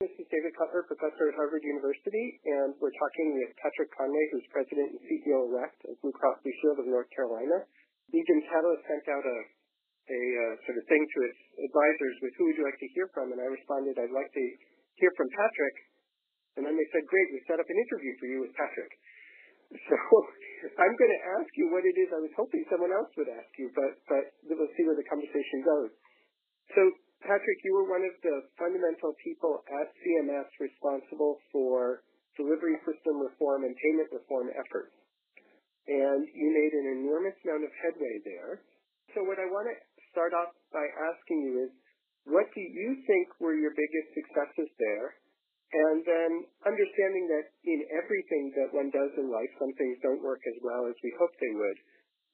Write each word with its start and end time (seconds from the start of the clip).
This 0.00 0.16
is 0.16 0.32
David 0.32 0.56
Cutler, 0.56 0.88
professor 0.88 1.28
at 1.28 1.36
Harvard 1.36 1.60
University, 1.60 2.40
and 2.48 2.72
we're 2.80 2.96
talking 2.96 3.36
with 3.36 3.52
Patrick 3.60 3.92
Conway, 3.92 4.24
who's 4.32 4.48
president 4.48 4.96
and 4.96 5.00
CEO-elect 5.04 5.76
of 5.92 6.00
Blue 6.00 6.16
Cross 6.16 6.40
Blue 6.40 6.56
Shield 6.64 6.80
of 6.80 6.88
North 6.88 7.12
Carolina. 7.12 7.68
NEJM 8.08 8.40
Catalyst 8.48 8.80
sent 8.88 9.04
out 9.12 9.20
a, 9.20 9.38
a 10.08 10.20
uh, 10.40 10.52
sort 10.64 10.80
of 10.80 10.88
thing 10.88 11.04
to 11.04 11.18
its 11.28 11.40
advisors 11.68 12.16
with 12.24 12.32
who 12.40 12.48
would 12.48 12.56
you 12.56 12.64
like 12.64 12.80
to 12.80 12.88
hear 12.96 13.12
from, 13.12 13.28
and 13.28 13.44
I 13.44 13.52
responded, 13.52 14.00
I'd 14.00 14.16
like 14.16 14.32
to 14.32 14.44
hear 14.96 15.12
from 15.20 15.28
Patrick. 15.36 15.76
And 16.56 16.64
then 16.64 16.80
they 16.80 16.88
said, 16.96 17.04
great, 17.04 17.28
we 17.36 17.44
set 17.44 17.60
up 17.60 17.68
an 17.68 17.76
interview 17.76 18.16
for 18.16 18.26
you 18.32 18.38
with 18.48 18.56
Patrick. 18.56 18.92
So 19.84 19.96
I'm 20.80 20.96
going 20.96 21.12
to 21.12 21.22
ask 21.36 21.50
you 21.60 21.68
what 21.76 21.84
it 21.84 21.96
is 22.00 22.08
I 22.08 22.24
was 22.24 22.32
hoping 22.40 22.64
someone 22.72 22.92
else 22.92 23.12
would 23.20 23.28
ask 23.28 23.52
you, 23.60 23.68
but, 23.76 24.00
but 24.08 24.24
we'll 24.48 24.72
see 24.80 24.84
where 24.88 24.96
the 24.96 25.04
conversation 25.04 25.60
goes. 25.60 25.92
So 26.72 26.80
Patrick, 27.20 27.60
you 27.64 27.76
were 27.76 27.88
one 27.88 28.02
of 28.02 28.16
the 28.24 28.48
fundamental 28.56 29.12
people 29.20 29.60
at 29.68 29.92
CMS 30.00 30.48
responsible 30.56 31.36
for 31.52 32.02
delivery 32.36 32.80
system 32.88 33.20
reform 33.20 33.68
and 33.68 33.76
payment 33.76 34.08
reform 34.08 34.48
efforts. 34.56 34.96
And 35.84 36.24
you 36.32 36.48
made 36.48 36.72
an 36.72 36.86
enormous 37.04 37.36
amount 37.44 37.64
of 37.68 37.72
headway 37.84 38.14
there. 38.24 38.64
So 39.12 39.26
what 39.26 39.36
I 39.36 39.46
want 39.52 39.68
to 39.68 39.76
start 40.12 40.32
off 40.32 40.54
by 40.72 40.86
asking 41.12 41.38
you 41.44 41.52
is, 41.68 41.72
what 42.28 42.48
do 42.56 42.62
you 42.62 43.00
think 43.04 43.28
were 43.40 43.56
your 43.56 43.72
biggest 43.74 44.08
successes 44.16 44.70
there? 44.78 45.16
And 45.70 46.02
then 46.02 46.30
understanding 46.66 47.30
that 47.30 47.46
in 47.62 47.80
everything 47.94 48.50
that 48.58 48.74
one 48.74 48.90
does 48.90 49.12
in 49.18 49.30
life, 49.30 49.50
some 49.60 49.72
things 49.78 50.02
don't 50.02 50.22
work 50.22 50.42
as 50.46 50.58
well 50.66 50.88
as 50.90 50.96
we 51.04 51.14
hope 51.14 51.30
they 51.38 51.54
would. 51.54 51.78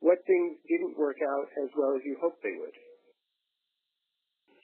What 0.01 0.21
things 0.25 0.57
didn't 0.69 0.97
work 0.97 1.21
out 1.21 1.49
as 1.65 1.71
well 1.77 1.97
as 1.97 2.03
you 2.05 2.16
hoped 2.21 2.41
they 2.41 2.57
would? 2.57 2.77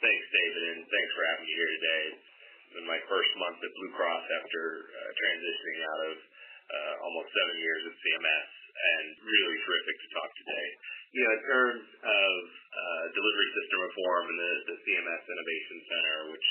Thanks, 0.03 0.27
David, 0.35 0.63
and 0.75 0.81
thanks 0.83 1.13
for 1.15 1.23
having 1.31 1.47
me 1.47 1.55
here 1.55 1.73
today. 1.79 2.05
It's 2.11 2.75
been 2.75 2.91
my 2.91 2.99
first 3.07 3.31
month 3.39 3.63
at 3.63 3.71
Blue 3.71 3.95
Cross 3.95 4.27
after 4.35 4.63
uh, 4.83 5.11
transitioning 5.15 5.79
out 5.79 6.01
of 6.11 6.15
uh, 6.19 6.95
almost 7.07 7.31
seven 7.31 7.57
years 7.63 7.83
at 7.87 7.95
CMS, 8.03 8.51
and 8.83 9.07
really 9.23 9.59
terrific 9.63 9.95
to 10.03 10.09
talk 10.11 10.31
today. 10.43 10.67
You 11.15 11.23
know, 11.23 11.33
in 11.39 11.43
terms 11.47 11.85
of 12.03 12.35
uh, 12.51 13.05
delivery 13.15 13.49
system 13.55 13.79
reform 13.79 14.25
and 14.27 14.39
the, 14.43 14.77
CMS 14.83 15.23
Innovation 15.23 15.79
Center, 15.87 16.19
which 16.35 16.49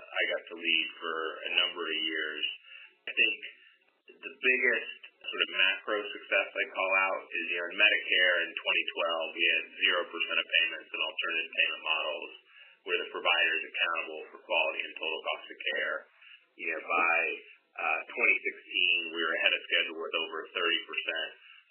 I 0.00 0.22
got 0.32 0.42
to 0.48 0.56
lead 0.56 0.86
for 0.96 1.16
a 1.44 1.50
number 1.60 1.84
of 1.84 1.98
years, 2.08 2.44
I 3.04 3.12
think 3.12 3.36
the 4.16 4.32
biggest 4.32 4.96
sort 5.28 5.42
of 5.44 5.50
macro 5.60 6.00
success 6.08 6.48
I 6.56 6.64
call 6.72 6.92
out 7.04 7.20
is, 7.36 7.44
you 7.52 7.60
know, 7.60 7.68
in 7.68 7.76
Medicare 7.76 8.36
in 8.48 8.50
2012, 8.56 9.36
we 9.36 9.44
had 9.44 9.64
0% 9.92 10.40
of 10.40 10.46
payments 10.56 10.88
and 10.88 11.02
alternative 11.04 11.52
payment 11.52 11.84
models 11.84 12.32
where 12.84 13.00
the 13.00 13.08
provider 13.12 13.52
is 13.56 13.64
accountable 13.68 14.22
for 14.32 14.38
quality 14.44 14.80
and 14.84 14.92
total 14.96 15.20
cost 15.24 15.44
of 15.48 15.58
care. 15.72 15.96
You 16.54 16.68
know, 16.70 16.82
by 16.84 17.18
uh, 17.74 18.00
2016, 18.06 19.16
we 19.16 19.20
were 19.20 19.34
ahead 19.40 19.54
of 19.56 19.62
schedule 19.66 19.98
with 19.98 20.14
over 20.14 20.38
30% 20.52 20.62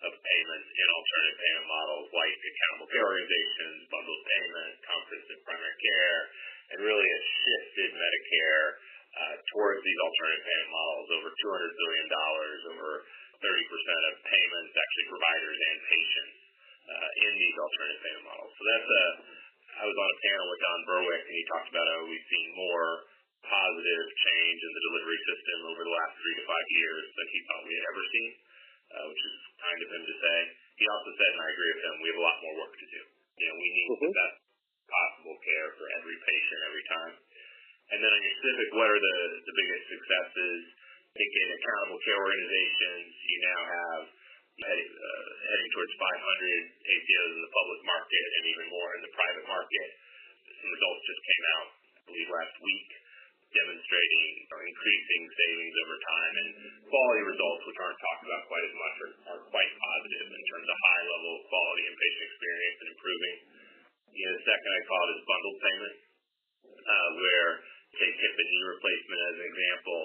of 0.03 0.11
payments 0.19 0.67
in 0.67 0.87
alternative 0.89 1.39
payment 1.39 1.67
models 1.69 2.07
like 2.11 2.35
accountable 2.35 2.89
care 2.91 3.07
organizations, 3.07 3.87
bundled 3.87 4.23
payment, 4.27 4.73
comprehensive 4.83 5.39
primary 5.47 5.77
care, 5.79 6.19
and 6.75 6.77
really 6.83 7.07
has 7.07 7.23
shifted 7.45 7.89
Medicare 7.95 8.67
uh, 9.13 9.35
towards 9.53 9.79
these 9.85 9.99
alternative 10.03 10.43
payment 10.43 10.71
models. 10.73 11.05
Over 11.13 11.29
$200 11.31 11.71
billion, 11.77 12.07
over 12.73 12.91
30% 13.39 14.09
of 14.11 14.13
payments, 14.27 14.71
actually 14.75 15.07
providers 15.07 15.57
and 15.61 15.77
patients 15.87 16.35
uh, 16.83 17.09
in 17.23 17.31
these 17.39 17.55
alternative 17.55 18.01
payment 18.03 18.25
models. 18.27 18.51
So 18.59 18.63
that's 18.75 18.89
a 18.91 19.05
I 19.73 19.83
was 19.89 19.97
on 19.97 20.09
a 20.13 20.19
panel 20.21 20.45
with 20.53 20.61
Don 20.61 20.81
Berwick, 20.85 21.23
and 21.25 21.35
he 21.35 21.43
talked 21.49 21.69
about 21.73 21.87
how 21.89 21.99
we've 22.05 22.29
seen 22.29 22.47
more 22.53 22.89
positive 23.43 24.05
change 24.31 24.59
in 24.63 24.71
the 24.71 24.83
delivery 24.87 25.21
system 25.27 25.57
over 25.73 25.81
the 25.83 25.93
last 25.93 26.13
three 26.21 26.35
to 26.39 26.45
five 26.47 26.67
years 26.71 27.03
than 27.17 27.27
he 27.33 27.39
thought 27.43 27.67
we 27.67 27.75
had 27.75 27.87
ever 27.91 28.03
seen, 28.07 28.31
uh, 28.93 29.05
which 29.11 29.23
is 29.25 29.35
kind 29.59 29.79
of 29.83 29.87
him 29.91 30.03
to 30.07 30.15
say. 30.15 30.37
He 30.79 30.85
also 30.87 31.11
said, 31.17 31.29
and 31.35 31.41
I 31.43 31.49
agree 31.51 31.71
with 31.73 31.83
him, 31.83 31.93
we 31.99 32.09
have 32.13 32.21
a 32.21 32.25
lot 32.25 32.37
more 32.45 32.55
work 32.63 32.73
to 32.77 32.87
do. 32.87 33.01
You 33.03 33.45
know, 33.49 33.57
we 33.57 33.69
need 33.73 33.89
mm-hmm. 33.91 34.07
the 34.07 34.13
best 34.13 34.37
possible 34.87 35.37
care 35.41 35.69
for 35.75 35.85
every 35.99 36.17
patient 36.21 36.59
every 36.69 36.85
time. 36.87 37.13
And 37.91 37.97
then 37.99 38.11
on 38.13 38.21
your 38.23 38.35
specific, 38.39 38.69
what 38.77 38.87
are 38.87 39.01
the, 39.01 39.17
the 39.43 39.55
biggest 39.57 39.83
successes? 39.89 40.59
I 41.03 41.13
think 41.13 41.31
in 41.33 41.49
accountable 41.61 41.99
care 42.01 42.19
organizations, 42.21 43.09
you 43.21 43.37
now 43.43 43.61
have 43.69 44.03
heading, 44.61 44.91
uh, 44.93 45.25
heading 45.49 45.69
towards 45.73 45.93
500 45.97 46.61
ACOs 46.85 47.31
in 47.33 47.41
the 47.41 47.53
public 47.53 47.81
market 47.89 48.25
and 48.37 48.43
even 48.53 48.65
more 48.69 48.89
in 48.93 49.01
the 49.01 49.13
private 49.17 49.45
market. 49.49 49.89
Some 50.61 50.69
results 50.69 51.01
just 51.09 51.21
came 51.25 51.45
out, 51.57 51.67
I 51.73 52.01
believe, 52.13 52.29
last 52.29 52.55
week 52.61 52.89
demonstrating 53.53 54.21
you 54.49 54.57
increasing 54.65 55.23
savings 55.29 55.75
over 55.85 55.95
time 56.01 56.33
and 56.41 56.49
quality 56.89 57.23
results, 57.29 57.61
which 57.69 57.77
aren't 57.77 58.01
talked 58.01 58.23
about 58.25 58.41
quite 58.49 58.65
as 58.65 58.73
much, 58.73 58.95
are, 58.97 59.13
are 59.33 59.41
quite 59.53 59.71
positive 59.77 60.27
in 60.33 60.43
terms 60.49 60.67
of 60.67 60.75
high 60.89 61.03
level 61.05 61.31
of 61.37 61.41
quality 61.45 61.83
and 61.85 61.95
patient 61.95 62.23
experience 62.33 62.77
and 62.81 62.89
improving. 62.97 63.37
You 64.13 64.23
know, 64.25 64.33
the 64.33 64.45
second 64.45 64.69
I 64.73 64.81
call 64.89 65.03
it 65.05 65.13
is 65.13 65.23
bundled 65.29 65.59
payment, 65.61 65.95
uh, 66.73 67.09
where 67.21 67.49
take 68.01 68.15
hip 68.17 68.35
and 68.41 68.49
knee 68.49 68.65
replacement 68.73 69.19
as 69.21 69.35
an 69.37 69.45
example. 69.53 70.01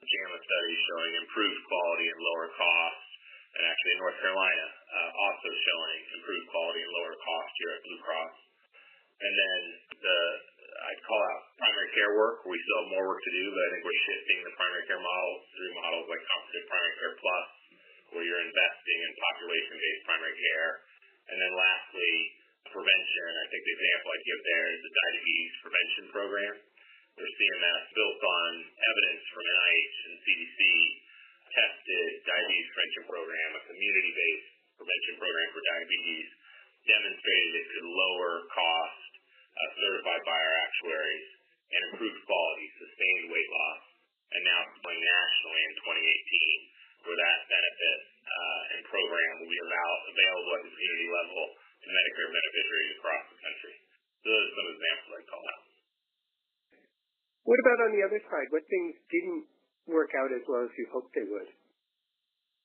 JAMA 0.00 0.38
study 0.40 0.74
showing 0.88 1.12
improved 1.20 1.60
quality 1.68 2.06
and 2.08 2.20
lower 2.24 2.48
costs 2.56 3.10
and 3.50 3.62
actually 3.66 3.92
in 3.94 4.00
North 4.00 4.18
Carolina, 4.22 4.66
uh, 4.90 5.10
also 5.10 5.48
showing 5.50 5.98
improved 6.20 6.46
quality 6.50 6.80
and 6.82 6.92
lower 6.94 7.14
cost 7.18 7.52
here 7.58 7.72
at 7.74 7.80
Blue 7.82 8.00
Cross. 8.06 8.36
And 9.20 9.32
then 9.36 9.60
the 10.00 10.18
I'd 10.80 11.02
call 11.04 11.20
out 11.20 11.42
primary 11.60 11.90
care 11.92 12.12
work. 12.16 12.40
We 12.48 12.56
still 12.56 12.80
have 12.86 12.90
more 12.96 13.04
work 13.04 13.20
to 13.20 13.32
do, 13.36 13.44
but 13.52 13.60
I 13.60 13.68
think 13.74 13.82
we're 13.84 14.04
shifting 14.08 14.38
the 14.48 14.54
primary 14.56 14.84
care 14.88 15.02
model 15.02 15.32
through 15.52 15.72
models 15.76 16.06
like 16.08 16.22
Comprehensive 16.24 16.66
Primary 16.72 16.94
Care 16.96 17.16
Plus, 17.20 17.48
where 18.16 18.24
you're 18.24 18.44
investing 18.48 18.98
in 19.04 19.10
population-based 19.20 20.02
primary 20.08 20.36
care. 20.40 20.70
And 21.30 21.36
then 21.36 21.52
lastly, 21.52 22.14
prevention. 22.72 23.30
I 23.38 23.46
think 23.52 23.62
the 23.66 23.74
example 23.76 24.08
I'd 24.08 24.26
give 24.26 24.40
there 24.46 24.66
is 24.72 24.80
the 24.80 24.94
diabetes 24.94 25.52
prevention 25.60 26.04
program, 26.10 26.54
where 27.18 27.28
CMS 27.28 27.82
built 27.92 28.20
on 28.24 28.50
evidence 28.64 29.22
from 29.36 29.44
NIH 29.44 29.96
and 30.06 30.14
CDC 30.24 30.60
tested 31.54 32.08
diabetes 32.26 32.68
prevention 32.70 33.04
program, 33.10 33.48
a 33.58 33.62
community-based 33.66 34.50
prevention 34.78 35.14
program 35.20 35.48
for 35.52 35.62
diabetes, 35.76 36.28
demonstrated 36.88 37.52
it 37.60 37.66
could 37.76 37.88
lower 37.90 38.32
cost, 38.50 39.10
uh, 39.52 39.70
certified 39.76 40.22
by 40.24 40.38
our 40.38 40.56
actuaries, 40.64 41.26
and 41.70 41.80
improve 41.92 42.16
quality, 42.26 42.66
sustained 42.80 43.30
weight 43.30 43.50
loss, 43.50 43.82
and 44.34 44.40
now 44.46 44.58
it's 44.66 44.80
going 44.82 44.98
nationally 44.98 45.62
in 45.66 45.74
2018, 45.86 47.06
where 47.06 47.18
that 47.18 47.38
benefit 47.46 47.98
uh, 48.26 48.62
and 48.74 48.80
program 48.90 49.32
will 49.42 49.50
be 49.50 49.60
available 49.60 50.52
at 50.54 50.62
the 50.66 50.72
community 50.72 51.08
level 51.10 51.42
to 51.80 51.86
Medicare 51.88 52.30
beneficiaries 52.30 52.92
across 53.00 53.22
the 53.32 53.38
country. 53.40 53.74
So 54.20 54.26
those 54.28 54.44
are 54.44 54.54
some 54.54 54.68
examples 54.76 55.10
I'd 55.16 55.28
call 55.32 55.44
out. 55.48 55.64
What 57.48 57.58
about 57.64 57.78
on 57.88 57.92
the 57.96 58.02
other 58.04 58.20
side? 58.28 58.48
What 58.52 58.64
things 58.68 58.94
didn't 59.08 59.48
work 59.90 60.14
out 60.16 60.30
as 60.32 60.44
well 60.46 60.64
as 60.64 60.72
you 60.78 60.86
hoped 60.94 61.12
they 61.12 61.26
would? 61.26 61.50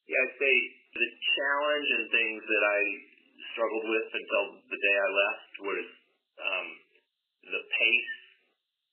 Yeah, 0.06 0.22
I'd 0.22 0.38
say 0.38 0.54
the 0.94 1.08
challenge 1.34 1.90
and 1.98 2.06
things 2.14 2.42
that 2.46 2.64
I 2.64 2.80
struggled 3.58 3.88
with 3.90 4.08
until 4.14 4.46
the 4.70 4.80
day 4.80 4.96
I 4.96 5.10
left 5.10 5.52
was 5.66 5.86
um, 6.40 6.68
the 7.50 7.64
pace 7.66 8.16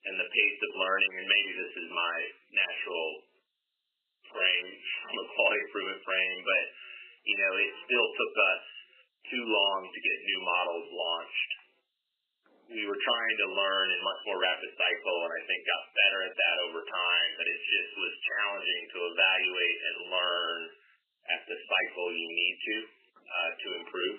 and 0.08 0.14
the 0.16 0.28
pace 0.28 0.58
of 0.64 0.72
learning. 0.80 1.12
And 1.20 1.26
maybe 1.28 1.52
this 1.60 1.74
is 1.84 1.88
my 1.92 2.16
natural 2.56 3.08
frame 4.32 4.70
from 5.04 5.14
a 5.20 5.26
quality 5.36 5.60
improvement 5.68 6.00
frame, 6.02 6.40
but 6.42 6.64
you 7.22 7.36
know, 7.38 7.52
it 7.54 7.72
still 7.86 8.08
took 8.18 8.34
us 8.34 8.64
too 9.30 9.44
long 9.44 9.80
to 9.86 9.98
get 10.00 10.16
new 10.26 10.40
models 10.42 10.88
launched 10.90 11.50
we 12.70 12.82
were 12.86 13.00
trying 13.00 13.36
to 13.42 13.46
learn 13.52 13.86
in 13.90 14.00
much 14.06 14.20
more 14.30 14.38
rapid 14.38 14.70
cycle, 14.78 15.16
and 15.26 15.32
I 15.34 15.40
think 15.44 15.60
got 15.66 15.84
better 15.92 16.20
at 16.28 16.34
that 16.36 16.56
over 16.70 16.80
time. 16.86 17.28
But 17.40 17.46
it 17.50 17.58
just 17.58 17.92
was 17.98 18.14
challenging 18.22 18.82
to 18.94 18.98
evaluate 19.12 19.78
and 19.82 19.96
learn 20.12 20.58
at 21.32 21.42
the 21.46 21.58
cycle 21.58 22.06
you 22.14 22.28
need 22.30 22.56
to 22.58 22.76
uh, 23.26 23.50
to 23.56 23.68
improve. 23.82 24.18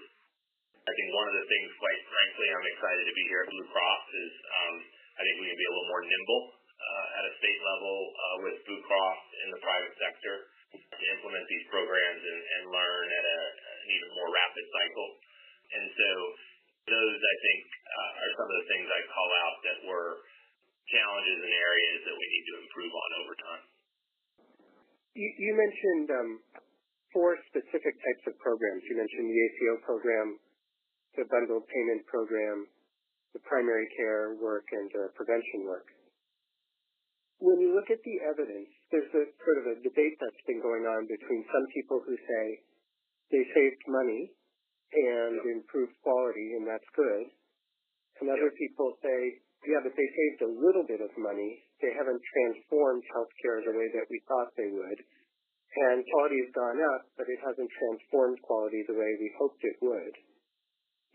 I 0.84 0.92
think 0.92 1.08
one 1.16 1.28
of 1.32 1.36
the 1.40 1.48
things, 1.48 1.70
quite 1.80 2.02
frankly, 2.12 2.48
I'm 2.52 2.68
excited 2.76 3.04
to 3.08 3.16
be 3.16 3.26
here 3.32 3.42
at 3.48 3.50
Blue 3.56 3.68
Cross 3.72 4.04
is 4.12 4.34
um, 4.44 4.76
I 5.16 5.22
think 5.24 5.36
we 5.40 5.48
can 5.48 5.60
be 5.60 5.68
a 5.70 5.74
little 5.74 5.92
more 5.94 6.04
nimble 6.04 6.44
uh, 6.60 7.20
at 7.22 7.24
a 7.24 7.34
state 7.40 7.62
level 7.64 7.96
uh, 8.12 8.38
with 8.44 8.56
Blue 8.68 8.82
Cross 8.84 9.22
in 9.46 9.50
the 9.56 9.62
private 9.64 9.96
sector 9.96 10.36
to 10.74 11.04
implement 11.16 11.46
these 11.48 11.66
programs 11.70 12.20
and, 12.20 12.42
and 12.42 12.64
learn 12.74 13.06
at 13.14 13.26
a, 13.26 13.40
an 13.48 13.90
even 13.94 14.10
more 14.18 14.30
rapid 14.34 14.66
cycle. 14.74 15.10
And 15.74 15.86
so 15.94 16.10
those, 16.88 17.20
I 17.20 17.36
think, 17.44 17.62
uh, 17.84 18.22
are 18.24 18.34
some 18.38 18.48
of 18.52 18.58
the 18.60 18.68
things 18.68 18.86
I 18.88 19.02
call 19.08 19.30
out 19.32 19.58
that 19.64 19.80
were 19.88 20.12
challenges 20.92 21.40
and 21.40 21.54
areas 21.56 22.00
that 22.06 22.16
we 22.20 22.26
need 22.28 22.46
to 22.52 22.56
improve 22.60 22.94
on 22.94 23.10
over 23.24 23.34
time. 23.40 23.64
You, 25.14 25.54
mentioned 25.54 26.08
um, 26.10 26.32
four 27.14 27.38
specific 27.54 27.96
types 28.02 28.24
of 28.28 28.34
programs. 28.42 28.82
You 28.90 28.98
mentioned 28.98 29.30
the 29.30 29.40
ACO 29.46 29.74
program, 29.86 30.28
the 31.16 31.26
bundled 31.30 31.70
payment 31.70 32.02
program, 32.10 32.66
the 33.38 33.42
primary 33.46 33.86
care 33.94 34.34
work, 34.42 34.66
and 34.74 34.90
the 34.90 35.14
prevention 35.14 35.70
work. 35.70 35.88
when 37.44 37.60
you 37.60 37.76
look 37.76 37.92
at 37.92 38.00
the 38.08 38.18
evidence, 38.24 38.72
there's 38.90 39.12
a 39.14 39.26
sort 39.44 39.58
of 39.62 39.66
a 39.72 39.76
debate 39.84 40.16
that's 40.18 40.44
been 40.48 40.64
going 40.64 40.88
on 40.88 41.04
between 41.12 41.44
some 41.52 41.66
people 41.76 42.00
who 42.02 42.16
say 42.16 42.44
they 43.36 43.44
saved 43.52 43.84
money 43.88 44.32
and 44.94 45.42
improved 45.58 45.98
quality, 46.06 46.58
and 46.58 46.66
that's 46.70 46.88
good. 46.94 47.26
And 48.22 48.30
other 48.30 48.54
people 48.56 48.94
say, 49.02 49.44
yeah, 49.66 49.80
but 49.80 49.96
they 49.96 50.10
saved 50.12 50.42
a 50.44 50.56
little 50.60 50.84
bit 50.84 51.00
of 51.00 51.12
money. 51.16 51.64
They 51.80 51.96
haven't 51.96 52.20
transformed 52.20 53.04
healthcare 53.10 53.64
the 53.64 53.76
way 53.76 53.88
that 53.96 54.08
we 54.12 54.20
thought 54.28 54.52
they 54.56 54.70
would. 54.70 55.00
And 55.90 56.06
quality 56.14 56.38
has 56.46 56.52
gone 56.54 56.80
up, 56.94 57.10
but 57.18 57.26
it 57.26 57.42
hasn't 57.42 57.72
transformed 57.72 58.38
quality 58.46 58.86
the 58.86 59.00
way 59.00 59.10
we 59.18 59.34
hoped 59.40 59.64
it 59.66 59.80
would. 59.82 60.16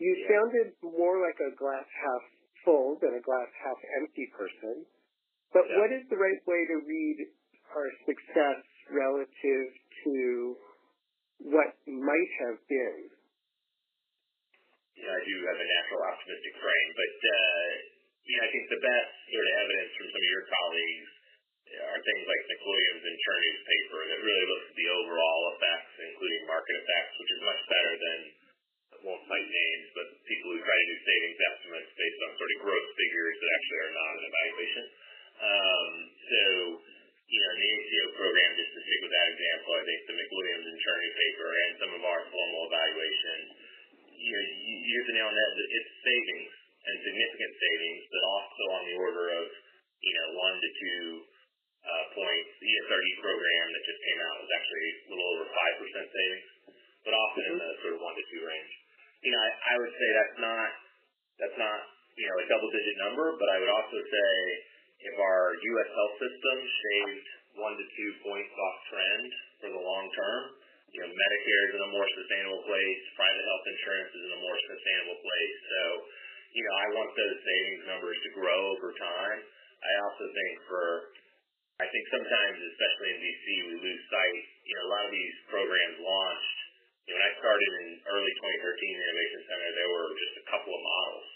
You 0.01 0.11
yeah. 0.11 0.27
sounded 0.33 0.67
more 0.83 1.23
like 1.23 1.39
a 1.39 1.55
glass 1.55 1.87
half 1.87 2.23
full 2.65 2.99
than 2.99 3.15
a 3.15 3.23
glass 3.23 3.47
half 3.63 3.79
empty 4.01 4.27
person. 4.35 4.83
But 5.55 5.63
yeah. 5.69 5.79
what 5.79 5.89
is 5.95 6.03
the 6.11 6.19
right 6.19 6.41
way 6.43 6.61
to 6.73 6.77
read 6.83 7.17
our 7.71 7.89
success 8.03 8.61
relative 8.91 9.69
to 10.03 10.55
what 11.45 11.71
might 11.87 12.31
have 12.43 12.59
been? 12.67 13.18
Yeah, 14.99 15.15
I 15.15 15.21
do 15.23 15.35
have 15.47 15.59
a 15.59 15.67
natural 15.67 16.01
optimistic 16.11 16.53
frame, 16.59 16.89
but 16.95 17.15
uh, 17.23 17.67
yeah, 18.27 18.41
I 18.43 18.49
think 18.51 18.63
the 18.67 18.83
best 18.83 19.11
sort 19.31 19.47
of 19.47 19.55
evidence 19.63 19.91
from 19.95 20.07
some 20.11 20.23
of 20.23 20.31
your 20.31 20.45
colleagues 20.51 21.09
are 21.69 22.01
things 22.01 22.25
like 22.25 22.41
McWilliams 22.49 23.03
and 23.05 23.15
Chernew's 23.15 23.61
paper 23.61 23.99
that 24.09 24.19
really 24.25 24.45
looks 24.49 24.67
at 24.73 24.77
the 24.77 24.89
overall 24.89 25.41
effects, 25.55 25.93
including 26.01 26.49
market 26.49 26.75
effects, 26.81 27.13
which 27.15 27.31
is 27.31 27.41
much 27.45 27.61
better 27.69 27.93
than 27.95 28.19
won't 29.05 29.23
cite 29.31 29.47
names, 29.47 29.87
but 29.95 30.07
people 30.27 30.51
who 30.51 30.59
try 30.59 30.75
to 30.75 30.87
do 30.91 30.97
savings 31.07 31.39
estimates 31.39 31.91
based 31.95 32.19
on 32.25 32.29
sort 32.35 32.51
of 32.51 32.57
growth 32.67 32.89
figures 32.99 33.35
that 33.39 33.49
actually 33.55 33.81
are 33.85 33.95
not 33.95 34.11
an 34.17 34.23
evaluation. 34.27 34.85
Um, 35.39 35.91
so, 36.19 36.41
you 37.29 37.39
know, 37.39 37.51
in 37.55 37.59
the 37.63 37.69
ACO 37.79 38.03
program, 38.19 38.49
just 38.59 38.71
to 38.75 38.79
stick 38.83 38.99
with 38.99 39.13
that 39.15 39.27
example, 39.31 39.71
I 39.71 39.83
think 39.87 39.99
the 40.03 40.17
McWilliams 40.19 40.65
and 40.67 40.77
Cherney 40.83 41.11
paper 41.15 41.49
and 41.53 41.71
some 41.79 41.91
of 41.95 42.03
our 42.03 42.21
formal 42.27 42.61
evaluation, 42.67 43.37
you 44.19 44.33
know, 44.35 44.43
you, 44.43 44.75
you 44.83 44.91
hit 44.99 45.05
the 45.07 45.15
nail 45.15 45.27
on 45.31 45.35
that. 45.35 45.51
It's 45.55 45.91
savings 46.03 46.51
and 46.83 46.95
significant 47.03 47.53
savings, 47.55 48.01
but 48.11 48.21
also 48.27 48.63
on 48.75 48.81
the 48.87 48.95
order 48.99 49.25
of, 49.31 49.45
you 50.03 50.13
know, 50.15 50.27
one 50.35 50.55
to 50.59 50.69
two 50.79 51.03
uh, 51.87 52.05
points. 52.15 52.51
The 52.59 52.67
ESRD 52.67 53.07
program 53.23 53.65
that 53.71 53.83
just 53.87 54.01
came 54.03 54.19
out 54.27 54.35
was 54.43 54.51
actually 54.51 54.87
a 54.91 55.07
little 55.15 55.27
over 55.35 55.45
5% 55.47 56.17
savings, 56.19 56.47
but 57.07 57.13
often 57.15 57.43
in 57.47 57.55
the 57.59 57.69
sort 57.83 57.93
of 57.95 58.01
one 58.03 58.15
to 58.15 58.23
two 58.31 58.41
range. 58.43 58.73
You 59.23 59.31
know, 59.35 59.41
I, 59.43 59.51
I 59.51 59.73
would 59.79 59.93
say 59.95 60.07
that's 60.15 60.37
not, 60.39 60.69
that's 61.39 61.57
not, 61.59 61.79
you 62.15 62.25
know, 62.27 62.35
a 62.39 62.45
double 62.47 62.69
digit 62.71 62.97
number, 62.99 63.35
but 63.39 63.47
I 63.51 63.57
would 63.59 63.71
also 63.71 63.99
say 63.99 64.31
if 64.99 65.15
our 65.15 65.55
U.S. 65.55 65.89
health 65.95 66.15
system 66.19 66.57
shaved 66.59 67.27
one 67.59 67.75
to 67.75 67.85
two 67.95 68.11
points 68.23 68.51
off 68.51 68.77
trend 68.91 69.29
for 69.63 69.69
the 69.75 69.83
long 69.83 70.05
term, 70.11 70.41
you 70.89 70.99
know, 71.05 71.11
Medicare 71.13 71.63
is 71.69 71.73
in 71.77 71.83
a 71.85 71.91
more 71.93 72.07
sustainable 72.17 72.63
place, 72.65 73.01
private 73.13 73.45
health 73.45 73.65
insurance 73.69 74.11
is 74.13 74.23
in 74.25 74.33
a 74.33 74.41
more 74.41 74.57
sustainable 74.57 75.19
place. 75.21 75.55
So, 75.69 75.81
you 76.57 76.63
know, 76.65 76.75
I 76.81 76.85
want 76.97 77.09
those 77.13 77.37
savings 77.45 77.83
numbers 77.85 78.17
to 78.25 78.29
grow 78.33 78.59
over 78.73 78.89
time. 78.97 79.39
I 79.79 79.91
also 80.09 80.25
think 80.33 80.53
for 80.65 80.85
I 81.79 81.87
think 81.87 82.03
sometimes, 82.11 82.59
especially 82.59 83.09
in 83.15 83.19
DC, 83.23 83.45
we 83.71 83.75
lose 83.79 84.03
sight. 84.11 84.43
You 84.67 84.75
know, 84.75 84.83
a 84.83 84.91
lot 84.91 85.03
of 85.07 85.13
these 85.15 85.35
programs 85.47 85.95
launched. 86.03 86.57
You 87.07 87.15
know, 87.15 87.23
when 87.23 87.23
I 87.23 87.33
started 87.39 87.71
in 87.79 87.87
early 88.03 88.33
2013 88.35 88.99
the 88.99 89.05
Innovation 89.07 89.41
Center, 89.47 89.69
there 89.79 89.91
were 89.95 90.09
just 90.19 90.35
a 90.43 90.45
couple 90.51 90.75
of 90.75 90.81
models. 90.83 91.27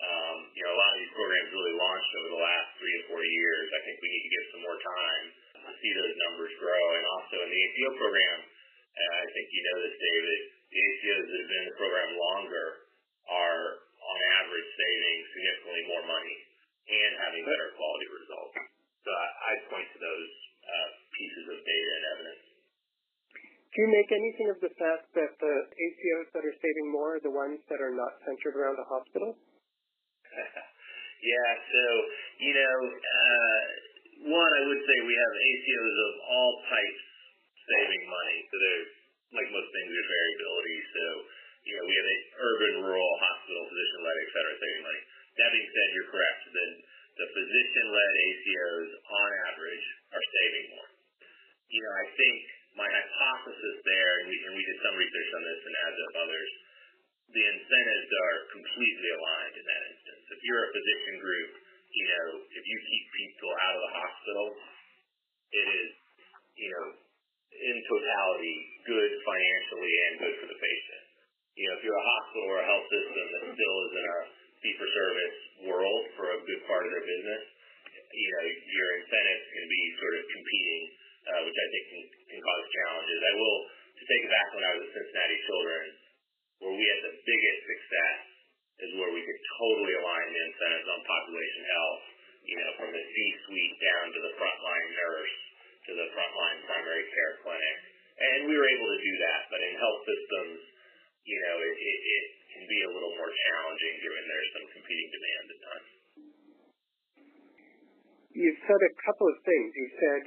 Um, 0.00 0.36
you 0.54 0.62
know, 0.62 0.72
a 0.72 0.80
lot 0.80 0.94
of 0.94 0.98
these 1.02 1.12
programs 1.12 1.50
really 1.50 1.76
launched 1.76 2.12
over 2.22 2.28
the 2.38 2.40
last 2.40 2.68
three 2.78 2.94
to 2.94 3.02
four 3.10 3.20
years. 3.20 3.66
I 3.74 3.80
think 3.82 3.96
we 3.98 4.08
need 4.14 4.24
to 4.24 4.32
give 4.32 4.46
some 4.54 4.62
more 4.62 4.78
time 4.78 5.24
to 5.58 5.72
see 5.74 5.92
those 5.92 6.14
numbers 6.30 6.52
grow. 6.62 6.84
And 6.94 7.04
also 7.18 7.34
in 7.42 7.50
the 7.50 7.60
ACO 7.60 7.88
program, 7.98 8.38
and 9.00 9.10
I 9.16 9.24
think 9.32 9.46
you 9.48 9.62
know 9.64 9.76
this, 9.80 9.96
David, 9.96 10.40
the 10.70 10.80
ACOs 10.80 11.24
that 11.24 11.38
have 11.40 11.50
been 11.50 11.64
in 11.64 11.70
the 11.72 11.78
program 11.80 12.10
longer 12.20 12.66
are, 13.26 13.64
on 13.96 14.18
average, 14.44 14.68
saving 14.76 15.16
significantly 15.32 15.84
more 15.88 16.04
money 16.04 16.36
and 16.90 17.10
having 17.22 17.42
better 17.46 17.68
quality 17.78 18.08
results. 18.12 18.56
So 19.06 19.10
I'd 19.10 19.64
point 19.72 19.88
to 19.96 19.98
those 20.02 20.30
uh, 20.60 20.88
pieces 21.16 21.44
of 21.48 21.58
data 21.64 21.90
and 21.96 22.04
evidence. 22.18 22.44
Do 23.70 23.76
you 23.86 23.90
make 23.94 24.10
anything 24.10 24.48
of 24.50 24.58
the 24.58 24.74
fact 24.74 25.14
that 25.14 25.32
the 25.38 25.56
ACOs 25.70 26.28
that 26.34 26.42
are 26.42 26.58
saving 26.58 26.90
more 26.90 27.16
are 27.16 27.22
the 27.22 27.30
ones 27.30 27.62
that 27.70 27.78
are 27.78 27.94
not 27.94 28.18
centered 28.26 28.58
around 28.58 28.76
a 28.82 28.86
hospital? 28.90 29.38
yeah, 31.32 31.50
so, 31.70 31.84
you 32.42 32.54
know, 32.58 32.76
uh, 32.90 33.60
one, 34.26 34.52
I 34.58 34.62
would 34.66 34.82
say 34.82 34.96
we 35.06 35.14
have 35.14 35.34
ACOs 35.38 35.96
of 36.02 36.12
all 36.34 36.52
types 36.66 37.09
saving 37.70 38.04
money. 38.10 38.38
So 38.50 38.56
there's, 38.58 38.90
like 39.30 39.48
most 39.54 39.70
things, 39.70 39.88
there's 39.94 40.10
variability. 40.10 40.78
So, 40.90 41.04
you 41.70 41.74
know, 41.78 41.84
we 41.86 41.94
have 41.94 42.08
a 42.10 42.18
urban, 42.40 42.74
rural, 42.82 43.12
hospital, 43.22 43.62
physician-led, 43.70 44.16
et 44.20 44.30
cetera, 44.34 44.54
saving 44.58 44.84
money. 44.84 45.02
That 45.38 45.50
being 45.54 45.70
said, 45.70 45.86
you're 45.94 46.10
correct. 46.10 46.40
The 46.50 46.66
the 47.20 47.28
physician-led 47.36 48.12
ACOs, 48.16 48.90
on 48.96 49.30
average, 49.52 49.86
are 50.14 50.24
saving 50.24 50.66
more. 50.72 50.88
You 51.68 51.80
know, 51.84 51.92
I 52.00 52.06
think 52.16 52.38
my 52.80 52.88
hypothesis 52.88 53.76
there, 53.84 54.12
and 54.22 54.26
we, 54.30 54.36
and 54.40 54.54
we 54.56 54.64
did 54.64 54.78
some 54.80 54.96
research 54.96 55.30
on 55.36 55.42
this 55.44 55.60
and 55.68 55.76
as 55.84 55.94
of 56.00 56.10
others, 56.16 56.50
the 57.34 57.44
incentives 57.44 58.08
are 58.10 58.38
completely 58.56 59.10
aligned 59.20 59.56
in 59.58 59.64
that 59.68 59.82
instance. 59.90 60.22
If 60.32 60.40
you're 60.48 60.64
a 60.64 60.70
physician 60.72 61.16
group, 61.20 61.50
you 61.92 62.06
know, 62.08 62.26
if 62.46 62.64
you 62.64 62.78
keep 62.88 63.04
people 63.20 63.52
out 63.68 63.74
of 63.76 63.82
the 63.84 63.94
hospital, 64.00 64.46
it 65.50 65.66
is, 65.66 65.90
you 66.56 66.70
know, 66.72 66.86
in 67.52 67.76
totality, 67.84 68.56
good 68.86 69.12
financially 69.26 69.94
and 70.08 70.12
good 70.24 70.34
for 70.40 70.48
the 70.48 70.58
patient. 70.58 71.04
You 71.58 71.68
know, 71.68 71.74
if 71.76 71.82
you're 71.84 72.00
a 72.00 72.08
hospital 72.16 72.46
or 72.48 72.58
a 72.62 72.66
health 72.70 72.86
system 72.88 73.24
that 73.28 73.42
still 73.50 73.76
is 73.90 73.92
in 73.98 74.06
a 74.06 74.18
fee-for-service 74.60 75.38
world 75.72 76.02
for 76.20 76.36
a 76.36 76.38
good 76.44 76.62
part 76.68 76.84
of 76.84 76.90
their 76.92 77.06
business, 77.06 77.42
you 78.12 78.28
know, 78.28 78.42
your 78.44 78.90
incentives 79.00 79.44
can 79.56 79.66
be 79.66 79.82
sort 79.96 80.14
of 80.20 80.22
competing, 80.30 80.82
uh, 81.32 81.40
which 81.48 81.58
I 81.58 81.66
think 81.72 81.84
can, 81.90 82.02
can 82.28 82.40
cause 82.44 82.64
challenges. 82.70 83.18
I 83.24 83.34
will, 83.40 83.58
to 83.70 84.04
take 84.04 84.22
it 84.26 84.30
back 84.30 84.48
when 84.52 84.64
I 84.68 84.70
was 84.76 84.82
at 84.84 84.92
Cincinnati 85.00 85.38
Children's, 85.48 85.98
where 86.60 86.76
we 86.76 86.84
had 86.84 87.00
the 87.08 87.14
biggest 87.24 87.60
success 87.72 88.20
is 88.84 88.90
where 89.00 89.12
we 89.16 89.24
could 89.24 89.40
totally 89.56 89.96
align 89.96 90.28
on 90.86 91.00
population 91.04 91.62
health, 91.68 92.04
you 92.46 92.56
know, 92.56 92.70
from 92.80 92.90
the 92.94 93.04
C-suite 93.04 93.76
down 93.80 94.06
to 94.14 94.20
the 94.20 94.32
frontline 94.40 94.88
nurse 94.96 95.36
to 95.88 95.92
the 95.96 96.08
frontline 96.12 96.58
primary 96.68 97.04
care 97.10 97.34
clinic. 97.42 97.76
And 98.20 98.38
we 98.48 98.54
were 98.54 98.68
able 98.68 98.88
to 98.92 99.00
do 99.00 99.14
that, 99.24 99.40
but 99.48 99.60
in 99.64 99.72
health 99.80 100.00
systems, 100.04 100.60
you 101.24 101.38
know, 101.40 101.56
it, 101.56 101.76
it, 101.76 101.98
it 102.04 102.26
can 102.52 102.64
be 102.68 102.80
a 102.84 102.90
little 102.92 103.14
more 103.16 103.32
challenging 103.32 103.94
given 104.04 104.22
there's 104.28 104.50
some 104.56 104.66
competing 104.76 105.08
demand 105.08 105.44
at 105.48 105.58
times. 105.64 105.90
You've 108.30 108.60
said 108.62 108.80
a 108.80 108.92
couple 109.02 109.26
of 109.26 109.36
things. 109.42 109.68
You 109.74 109.88
said 109.98 110.22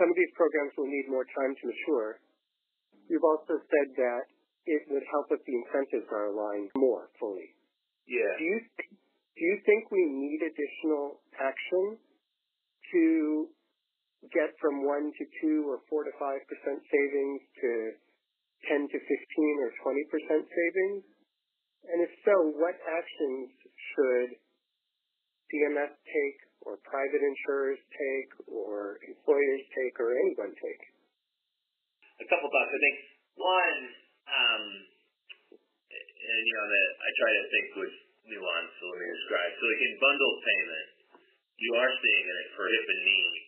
some 0.00 0.08
of 0.10 0.16
these 0.16 0.32
programs 0.34 0.72
will 0.74 0.90
need 0.90 1.06
more 1.06 1.26
time 1.26 1.52
to 1.54 1.64
mature. 1.68 2.18
You've 3.06 3.26
also 3.26 3.60
said 3.60 3.88
that 3.98 4.24
it 4.66 4.82
would 4.90 5.06
help 5.10 5.30
if 5.30 5.38
the 5.46 5.54
incentives 5.54 6.10
are 6.10 6.34
aligned 6.34 6.74
more 6.74 7.10
fully. 7.22 7.54
Yeah. 8.10 8.34
Do 8.38 8.44
you 8.44 8.58
do 9.36 9.42
you 9.44 9.56
think 9.68 9.92
we 9.92 10.04
need 10.08 10.40
additional 10.40 11.20
action 11.36 12.00
to 12.92 13.04
get 14.32 14.56
from 14.58 14.82
one 14.82 15.12
to 15.12 15.24
two 15.44 15.68
or 15.68 15.84
four 15.92 16.08
to 16.08 16.12
five 16.16 16.40
percent 16.48 16.80
savings 16.88 17.40
to 17.60 17.70
10 18.72 18.88
to 18.88 18.98
15 18.98 19.64
or 19.64 19.70
20 19.84 20.12
percent 20.12 20.44
savings? 20.48 21.04
And 21.86 22.02
if 22.02 22.12
so, 22.24 22.34
what 22.56 22.74
actions 22.82 23.52
should 23.94 24.30
CMS 25.46 25.94
take, 26.02 26.38
or 26.66 26.82
private 26.82 27.22
insurers 27.22 27.78
take, 27.94 28.30
or 28.50 28.98
employers 29.06 29.62
take, 29.70 29.94
or 30.02 30.10
anyone 30.18 30.50
take? 30.58 30.82
A 32.18 32.26
couple 32.26 32.50
thoughts. 32.50 32.72
I 32.74 32.80
think 32.82 32.96
one, 33.38 33.80
um, 34.26 34.64
and 35.94 36.42
you 36.42 36.54
know, 36.58 36.66
that 36.66 36.90
I 36.98 37.08
try 37.14 37.30
to 37.30 37.44
think 37.54 37.68
with 37.78 37.96
nuance. 38.30 38.70
So 38.78 38.84
let 38.90 38.98
me 39.00 39.08
describe. 39.10 39.52
So, 39.56 39.66
in 39.66 39.92
bundled 40.02 40.38
payment, 40.42 40.88
you 41.56 41.70
are 41.78 41.92
seeing 42.02 42.26
it 42.26 42.46
for 42.54 42.64
hip 42.68 42.86
and 42.86 43.02
knee 43.06 43.46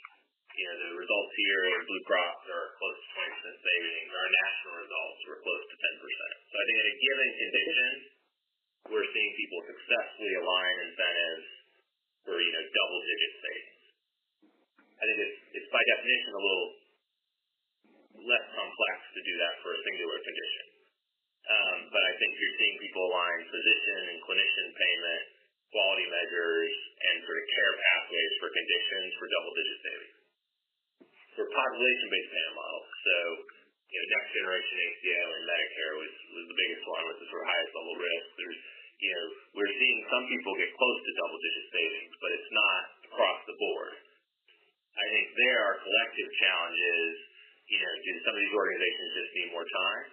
you 0.58 0.66
know, 0.66 0.78
the 0.90 0.90
results 0.98 1.32
here 1.38 1.62
in 1.70 1.86
Blue 1.86 2.02
Cross 2.02 2.42
are 2.50 2.74
close 2.82 2.98
to 2.98 3.08
20% 3.30 3.62
savings. 3.62 4.10
Our 4.10 4.26
national 4.26 4.74
results 4.82 5.18
were 5.30 5.38
close 5.38 5.64
to 5.70 5.76
10%. 5.78 6.02
So 6.50 6.54
I 6.58 6.64
think 6.66 6.78
in 6.82 6.88
a 6.90 6.96
given 6.98 7.30
condition, 7.38 7.90
we're 8.90 9.06
seeing 9.14 9.32
people 9.38 9.60
successfully 9.70 10.34
align 10.34 10.74
incentives 10.90 11.46
for, 12.26 12.34
you 12.42 12.50
know, 12.50 12.64
double-digit 12.74 13.32
savings. 13.38 13.82
I 14.98 15.02
think 15.06 15.18
it's, 15.30 15.38
it's 15.62 15.70
by 15.70 15.82
definition 15.94 16.30
a 16.34 16.42
little 16.42 16.70
less 18.18 18.46
complex 18.50 18.96
to 19.14 19.20
do 19.22 19.34
that 19.38 19.54
for 19.62 19.78
a 19.78 19.80
singular 19.86 20.18
condition. 20.26 20.67
Um, 21.48 21.76
but 21.88 22.02
I 22.04 22.12
think 22.20 22.30
you're 22.36 22.56
seeing 22.60 22.76
people 22.84 23.02
align 23.08 23.38
physician 23.48 24.00
and 24.12 24.18
clinician 24.20 24.68
payment 24.76 25.38
quality 25.72 26.06
measures, 26.08 26.72
and 26.96 27.14
sort 27.28 27.38
of 27.38 27.46
care 27.52 27.72
pathways 27.76 28.32
for 28.40 28.48
conditions 28.48 29.10
for 29.20 29.26
double-digit 29.28 29.78
savings. 29.84 30.16
For 31.36 31.44
population-based 31.44 32.32
payment 32.32 32.56
models, 32.56 32.88
so 33.04 33.16
you 33.88 33.98
know, 34.00 34.06
next 34.20 34.30
generation 34.36 34.76
ACO 34.84 35.22
and 35.32 35.44
Medicare 35.48 35.94
was, 35.96 36.12
was 36.36 36.44
the 36.48 36.58
biggest 36.58 36.84
one 36.84 37.04
with 37.08 37.18
the 37.24 37.28
sort 37.32 37.40
of 37.40 37.48
highest 37.48 37.72
level 37.72 37.94
risk. 37.96 38.28
There's, 38.36 38.60
you 39.00 39.10
know, 39.16 39.26
we're 39.56 39.74
seeing 39.80 39.98
some 40.12 40.24
people 40.28 40.52
get 40.60 40.68
close 40.76 40.98
to 41.04 41.10
double-digit 41.24 41.66
savings, 41.72 42.12
but 42.20 42.30
it's 42.36 42.52
not 42.52 42.82
across 43.08 43.40
the 43.48 43.56
board. 43.56 43.94
I 44.98 45.06
think 45.08 45.26
there 45.36 45.60
our 45.62 45.78
collective 45.78 46.28
challenge 46.42 46.80
is, 46.80 47.12
you 47.70 47.80
know, 47.80 47.92
do 47.96 48.12
some 48.26 48.34
of 48.34 48.40
these 48.40 48.56
organizations 48.56 49.08
just 49.14 49.30
need 49.36 49.48
more 49.54 49.68
time? 49.68 50.04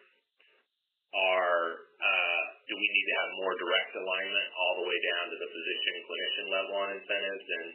Are 1.16 1.88
uh, 1.96 2.44
do 2.68 2.74
we 2.76 2.88
need 2.92 3.08
to 3.08 3.16
have 3.24 3.30
more 3.40 3.54
direct 3.56 3.92
alignment 3.96 4.48
all 4.52 4.84
the 4.84 4.86
way 4.90 5.00
down 5.00 5.26
to 5.32 5.38
the 5.40 5.48
physician 5.48 5.96
clinician 6.04 6.46
level 6.52 6.74
on 6.76 6.90
incentives? 6.92 7.46
And 7.48 7.68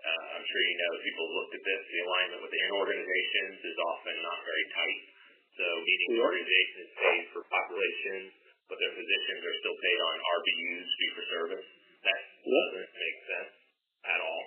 uh, 0.00 0.22
I'm 0.38 0.44
sure 0.48 0.62
you 0.64 0.76
know, 0.80 0.92
people 1.04 1.22
have 1.28 1.36
looked 1.36 1.54
at 1.60 1.64
this. 1.66 1.82
The 1.92 2.00
alignment 2.08 2.40
within 2.40 2.68
organizations 2.72 3.58
is 3.60 3.76
often 3.92 4.14
not 4.24 4.38
very 4.48 4.66
tight. 4.72 5.02
So 5.56 5.64
meaning 5.64 6.08
the 6.20 6.24
organization 6.24 6.76
is 6.84 6.92
paid 6.96 7.24
for 7.32 7.40
population, 7.48 8.32
but 8.68 8.76
their 8.76 8.92
physicians 8.92 9.40
are 9.44 9.56
still 9.60 9.76
paid 9.76 10.00
on 10.04 10.16
RVUs, 10.20 10.88
fee 11.00 11.12
for 11.16 11.24
service. 11.32 11.68
That 12.04 12.20
doesn't 12.44 12.92
make 12.92 13.18
sense 13.24 13.52
at 14.04 14.20
all. 14.20 14.44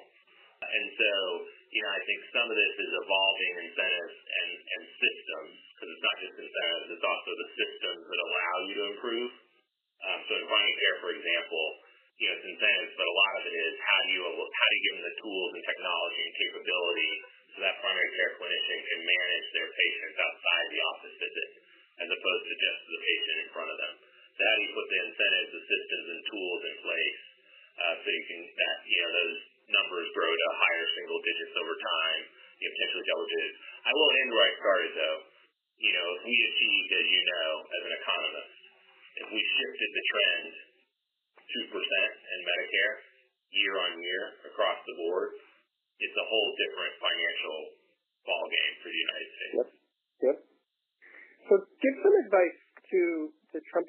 And 0.60 0.86
so, 0.92 1.12
you 1.72 1.82
know, 1.82 1.92
I 1.96 2.02
think 2.04 2.20
some 2.36 2.48
of 2.52 2.58
this 2.58 2.76
is 2.78 2.92
evolving 2.94 3.54
incentives 3.64 4.18
and, 4.22 4.50
and 4.54 4.84
systems, 5.02 5.54
because 5.74 5.90
it's 5.98 6.06
not 6.06 6.18
just 6.20 6.36
incentives, 6.36 6.88
it's 6.94 7.08
also 7.08 7.32
the 7.32 7.50
systems 7.58 8.02
that 8.06 8.20
allow 8.20 8.54
you 8.68 8.74
to 8.76 8.86
improve. 8.94 9.32
Um, 10.00 10.20
so 10.28 10.32
in 10.36 10.46
primary 10.48 10.76
care, 10.78 10.98
for 11.04 11.12
example, 11.16 11.66
you 12.20 12.28
know, 12.28 12.36
it's 12.36 12.48
incentives, 12.52 12.94
but 13.00 13.08
a 13.08 13.16
lot 13.16 13.34
of 13.40 13.44
it 13.48 13.56
is 13.56 13.74
how 13.80 14.00
do 14.04 14.10
you 14.12 14.22
how 14.28 14.68
do 14.68 14.74
you 14.76 14.84
give 14.84 14.96
them 15.00 15.06
the 15.08 15.16
tools 15.24 15.50
and 15.56 15.64
technology 15.64 16.19
and 16.30 16.38
capability 16.38 17.14
so 17.58 17.66
that 17.66 17.82
primary 17.82 18.12
care 18.14 18.38
clinician 18.38 18.80
can 18.86 19.00
manage 19.02 19.48
their 19.58 19.70
patients 19.74 20.18
outside 20.22 20.66
the 20.70 20.82
office 20.94 21.16
visit, 21.18 21.50
as 22.06 22.10
opposed 22.14 22.46
to 22.46 22.56
just 22.62 22.82
the 22.86 23.02
patient 23.02 23.38
in 23.42 23.50
front 23.50 23.70
of 23.74 23.78
them. 23.82 23.94
So 24.38 24.42
how 24.46 24.54
do 24.54 24.62
you 24.62 24.72
put 24.78 24.88
the 24.88 25.02
incentives, 25.10 25.50
the 25.58 25.64
systems, 25.66 26.06
and 26.14 26.22
tools 26.30 26.62
in 26.70 26.76
place 26.86 27.20
uh, 27.80 27.94
so 27.98 28.08
you 28.08 28.24
can 28.30 28.40
that 28.46 28.78
you 28.86 29.00
know 29.02 29.12
those 29.18 29.38
numbers 29.74 30.08
grow 30.14 30.30
to 30.30 30.48
higher 30.60 30.88
single 30.94 31.20
digits 31.26 31.56
over 31.58 31.74
time, 31.74 32.22
you 32.62 32.66
know, 32.70 32.74
potentially 32.78 33.06
double 33.10 33.28
digits. 33.30 33.58
I 33.88 33.92
will 33.96 34.12
end 34.14 34.30
where 34.36 34.46
I 34.46 34.54
started 34.60 34.92
though. 34.94 35.20
You 35.80 35.92
know, 35.96 36.08
if 36.20 36.22
we 36.28 36.36
achieved, 36.36 36.90
as 36.92 37.08
you 37.08 37.22
know, 37.24 37.50
as 37.72 37.82
an 37.88 37.94
economist, 38.04 38.56
if 39.24 39.28
we 39.32 39.40
shifted 39.40 39.90
the 39.96 40.04
trend 40.12 40.52
2% 41.40 41.72
in 41.72 42.40
Medicare 42.44 42.96
year 43.56 43.76
on 43.80 43.92
year 44.04 44.24
across 44.52 44.76
the 44.84 44.96
board, 45.00 45.40
it's 46.04 46.18
a 46.20 46.28
whole 46.28 46.50
different 46.60 46.94
financial 47.00 47.58
ballgame 48.28 48.76
for 48.84 48.90
the 48.92 49.02
United 49.08 49.30
States. 49.32 49.56
Yep. 49.56 49.70
Yep. 50.20 50.38
So 51.48 51.54
give 51.80 51.96
some 52.04 52.16
advice 52.28 52.60
to 52.92 53.02
the 53.56 53.62
Trump 53.72 53.88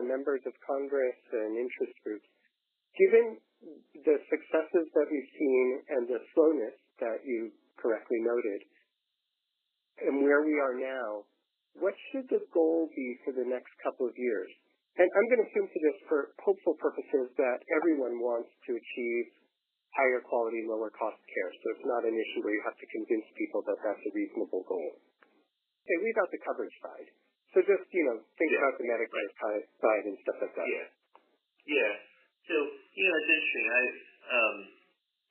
and 0.00 0.08
members 0.08 0.40
of 0.48 0.52
Congress 0.64 1.18
and 1.32 1.60
interest 1.60 1.96
groups. 2.00 2.28
Given 2.96 3.36
the 4.06 4.16
successes 4.30 4.86
that 4.94 5.08
we've 5.10 5.32
seen 5.36 5.66
and 5.92 6.02
the 6.08 6.20
slowness 6.32 6.76
that 7.00 7.20
you 7.24 7.52
correctly 7.76 8.20
noted, 8.22 8.60
and 10.04 10.24
where 10.24 10.42
we 10.42 10.56
are 10.58 10.76
now, 10.78 11.26
what 11.78 11.94
should 12.10 12.26
the 12.30 12.42
goal 12.54 12.86
be 12.94 13.08
for 13.26 13.34
the 13.34 13.46
next 13.46 13.70
couple 13.82 14.06
of 14.06 14.14
years? 14.14 14.50
And 14.94 15.10
I'm 15.10 15.26
going 15.26 15.42
to 15.42 15.48
assume 15.50 15.66
for 15.66 15.82
this 15.82 15.98
for 16.06 16.20
hopeful 16.38 16.78
purposes 16.78 17.34
that 17.34 17.58
everyone 17.74 18.22
wants 18.22 18.50
to 18.70 18.78
achieve 18.78 19.24
higher 19.90 20.22
quality, 20.22 20.62
lower 20.66 20.90
cost 20.94 21.18
care. 21.26 21.50
So 21.50 21.66
it's 21.74 21.86
not 21.86 22.06
an 22.06 22.14
issue 22.14 22.40
where 22.46 22.54
you 22.54 22.62
have 22.62 22.78
to 22.78 22.88
convince 22.94 23.26
people 23.34 23.62
that 23.66 23.78
that's 23.82 24.04
a 24.06 24.12
reasonable 24.14 24.62
goal. 24.66 25.02
Okay, 25.82 25.98
leave 25.98 26.18
out 26.22 26.30
the 26.30 26.42
coverage 26.46 26.74
side. 26.78 27.08
So 27.54 27.62
just, 27.62 27.86
you 27.94 28.04
know, 28.10 28.18
think 28.34 28.50
about 28.58 28.74
the 28.82 28.86
Medicare 28.90 29.30
side 29.78 30.04
and 30.10 30.18
stuff 30.26 30.42
like 30.42 30.54
that. 30.58 30.66
Yeah. 30.66 30.86
Yeah. 31.70 31.94
So, 32.50 32.56
you 32.58 33.04
know, 33.06 33.14
it's 33.14 33.30
interesting. 33.30 33.66
I, 33.70 33.82
um, 34.34 34.56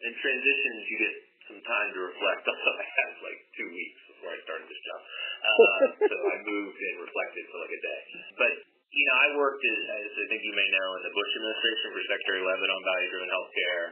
in 0.07 0.13
transitions, 0.23 0.81
you 0.87 0.97
get 1.03 1.15
some 1.51 1.61
time 1.67 1.89
to 1.93 1.99
reflect. 1.99 2.47
Although 2.47 2.79
I 2.79 2.87
had 2.87 3.11
like 3.27 3.39
two 3.59 3.69
weeks 3.69 4.01
before 4.15 4.31
I 4.31 4.39
started 4.47 4.65
this 4.71 4.81
job, 4.87 5.01
uh, 5.03 5.79
so 6.09 6.15
I 6.15 6.37
moved 6.47 6.79
and 6.79 6.95
reflected 7.03 7.43
for 7.51 7.57
like 7.59 7.75
a 7.75 7.81
day. 7.83 8.01
But 8.39 8.53
you 8.93 9.05
know, 9.09 9.17
I 9.19 9.27
worked 9.35 9.63
as, 9.65 9.79
as 9.99 10.13
I 10.15 10.25
think 10.31 10.41
you 10.47 10.53
may 10.55 10.69
know 10.69 10.89
in 10.95 11.01
the 11.03 11.13
Bush 11.13 11.31
administration 11.43 11.87
for 11.91 12.01
Secretary 12.07 12.41
Leavitt 12.45 12.71
on 12.71 12.81
value-driven 12.85 13.29
healthcare. 13.35 13.83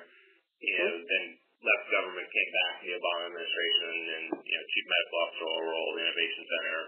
You 0.62 0.74
know, 0.78 0.92
mm-hmm. 0.94 1.10
then 1.10 1.26
left 1.62 1.86
government, 1.90 2.26
came 2.30 2.52
back 2.54 2.74
in 2.82 2.86
the 2.90 2.96
Obama 3.02 3.22
administration, 3.34 3.92
and 3.92 4.26
you 4.46 4.56
know, 4.56 4.64
chief 4.72 4.86
medical 4.88 5.18
officer 5.26 5.46
role, 5.68 5.90
the 5.98 6.02
innovation 6.06 6.44
center, 6.48 6.82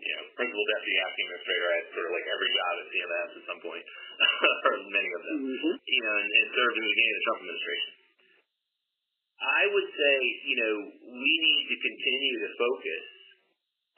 you 0.00 0.12
know, 0.18 0.24
principal 0.34 0.64
deputy 0.66 0.96
acting 1.04 1.26
administrator. 1.30 1.66
I 1.70 1.76
had 1.78 1.86
sort 1.94 2.06
of 2.08 2.12
like 2.14 2.26
every 2.26 2.50
job 2.50 2.72
at 2.80 2.86
CMS 2.90 3.30
at 3.34 3.44
some 3.46 3.60
point, 3.62 3.84
or 4.68 4.74
many 4.90 5.10
of 5.14 5.22
them. 5.22 5.38
Mm-hmm. 5.44 5.74
You 5.78 6.02
know, 6.02 6.14
and, 6.18 6.28
and 6.28 6.46
served 6.54 6.76
in 6.78 6.82
the 6.82 6.92
beginning 6.92 7.12
of 7.12 7.18
the 7.18 7.26
Trump 7.26 7.38
administration. 7.44 7.92
I 9.44 9.62
would 9.68 9.88
say, 9.92 10.16
you 10.48 10.56
know, 10.56 10.74
we 11.04 11.32
need 11.42 11.64
to 11.68 11.76
continue 11.76 12.36
to 12.48 12.50
focus 12.56 13.06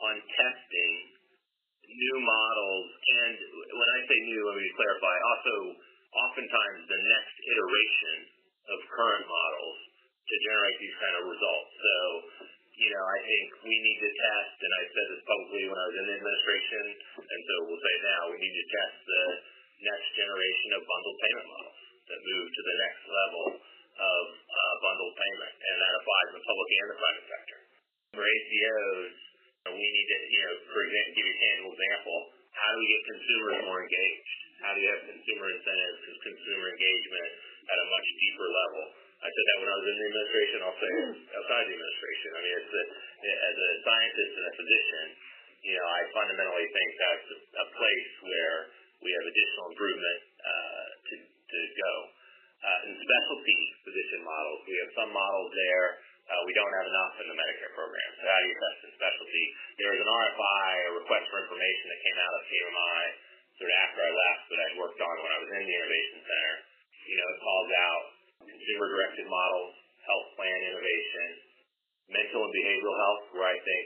on 0.03 0.15
testing 0.19 0.93
new 1.87 2.17
models, 2.19 2.87
and 3.25 3.37
when 3.71 3.89
I 3.95 4.01
say 4.11 4.19
new, 4.27 4.43
let 4.43 4.59
me 4.59 4.69
clarify. 4.75 5.17
Also, 5.17 5.55
oftentimes 6.27 6.81
the 6.89 7.01
next 7.07 7.37
iteration 7.47 8.17
of 8.75 8.79
current 8.91 9.27
models 9.31 9.79
to 10.27 10.35
generate 10.51 10.79
these 10.83 10.97
kind 10.99 11.15
of 11.23 11.25
results. 11.31 11.73
So, 11.79 11.95
you 12.77 12.91
know, 12.93 13.05
I 13.09 13.19
think 13.25 13.47
we 13.65 13.77
need 13.81 13.99
to 14.05 14.11
test, 14.13 14.57
and 14.61 14.73
I 14.77 14.83
said 14.93 15.07
this 15.17 15.23
publicly 15.25 15.65
when 15.65 15.79
I 15.81 15.87
was 15.89 15.97
in 15.97 16.07
the 16.13 16.17
administration, 16.21 16.85
and 17.25 17.41
so 17.49 17.55
we'll 17.65 17.81
say 17.81 17.95
now, 18.05 18.21
we 18.29 18.37
need 18.37 18.53
to 18.53 18.67
test 18.69 18.97
the 19.09 19.25
next 19.81 20.09
generation 20.13 20.69
of 20.77 20.81
bundled 20.85 21.19
payment 21.25 21.47
models 21.49 21.81
that 22.13 22.21
move 22.21 22.47
to 22.53 22.63
the 22.69 22.77
next 22.85 23.03
level 23.09 23.45
of 23.97 24.25
uh, 24.29 24.75
bundled 24.85 25.17
payment, 25.17 25.55
and 25.57 25.77
that 25.81 25.93
applies 25.97 26.29
in 26.33 26.37
the 26.37 26.45
public 26.45 26.69
and 26.69 26.89
the 26.93 26.99
private 27.01 27.27
sector. 27.33 27.59
For 28.13 28.25
ACOs, 28.29 29.17
we 29.73 29.87
need 29.89 30.07
to, 30.13 30.19
you 30.37 30.41
know, 30.45 30.55
for 30.69 30.81
example, 30.85 31.13
give 31.17 31.27
you 31.27 31.33
a 31.33 31.41
tangible 31.41 31.73
example, 31.73 32.19
how 32.57 32.69
do 32.73 32.79
we 32.81 32.89
get 32.93 33.03
consumers 33.09 33.57
more 33.65 33.81
engaged? 33.85 34.37
How 34.61 34.73
do 34.73 34.79
you 34.81 34.89
have 34.89 35.03
consumer 35.05 35.49
incentives 35.53 36.01
consumer 36.25 36.67
engagement 36.73 37.31
at 37.69 37.77
a 37.77 37.87
much 37.89 38.07
deeper 38.21 38.49
level? 38.49 38.85
I 39.27 39.31
said 39.35 39.47
that 39.51 39.59
when 39.59 39.71
I 39.75 39.77
was 39.83 39.87
in 39.91 39.97
the 39.99 40.07
administration. 40.07 40.59
I'll 40.63 40.79
say 40.79 40.87
it 40.87 41.11
outside 41.35 41.63
the 41.67 41.75
administration. 41.75 42.29
I 42.31 42.41
mean, 42.47 42.55
it's 42.63 42.75
a, 42.79 42.85
as 43.27 43.57
a 43.59 43.71
scientist 43.83 44.33
and 44.39 44.47
a 44.47 44.55
physician, 44.55 45.05
you 45.67 45.75
know, 45.75 45.87
I 45.91 46.01
fundamentally 46.15 46.69
think 46.71 46.91
that's 46.95 47.29
a, 47.35 47.67
place 47.75 48.11
where 48.23 48.59
we 49.03 49.11
have 49.11 49.25
additional 49.27 49.67
improvement 49.75 50.19
uh, 50.47 50.87
to 51.11 51.15
to 51.27 51.59
go. 51.75 51.93
Uh, 52.57 52.87
in 52.87 52.93
specialty 53.03 53.61
physician 53.83 54.23
models, 54.23 54.63
we 54.65 54.79
have 54.79 54.91
some 54.95 55.11
models 55.11 55.51
there. 55.53 55.87
Uh, 56.27 56.43
we 56.47 56.55
don't 56.55 56.75
have 56.79 56.87
enough 56.87 57.15
in 57.21 57.27
the 57.27 57.37
Medicare 57.37 57.75
program. 57.75 58.11
So 58.23 58.31
how 58.31 58.39
do 58.43 58.47
you 58.47 58.57
test 58.57 58.79
in 58.87 58.91
specialty? 58.95 59.45
There 59.83 59.91
was 59.91 60.01
an 60.07 60.11
RFI, 60.11 60.71
a 60.87 60.93
request 61.03 61.27
for 61.35 61.43
information 61.43 61.85
that 61.91 62.01
came 62.01 62.19
out 62.23 62.35
of 62.35 62.43
CMI 62.47 63.03
sort 63.59 63.71
of 63.71 63.77
after 63.91 64.01
I 64.07 64.11
left 64.11 64.43
that 64.55 64.59
I'd 64.71 64.77
worked 64.79 65.01
on 65.03 65.15
when 65.19 65.31
I 65.35 65.39
was 65.43 65.51
in 65.51 65.63
the 65.67 65.75
Innovation 65.75 66.19
Center. 66.23 66.55
You 67.07 67.17
know, 67.21 67.29
it 67.29 67.39
calls 67.43 67.71
out 67.77 68.05
consumer-directed 68.47 69.27
models, 69.27 69.75
health 70.07 70.29
plan 70.39 70.61
innovation, 70.63 71.29
mental 72.11 72.47
and 72.47 72.55
behavioral 72.55 72.97
health, 72.97 73.23
where 73.35 73.49
I 73.51 73.59
think, 73.59 73.85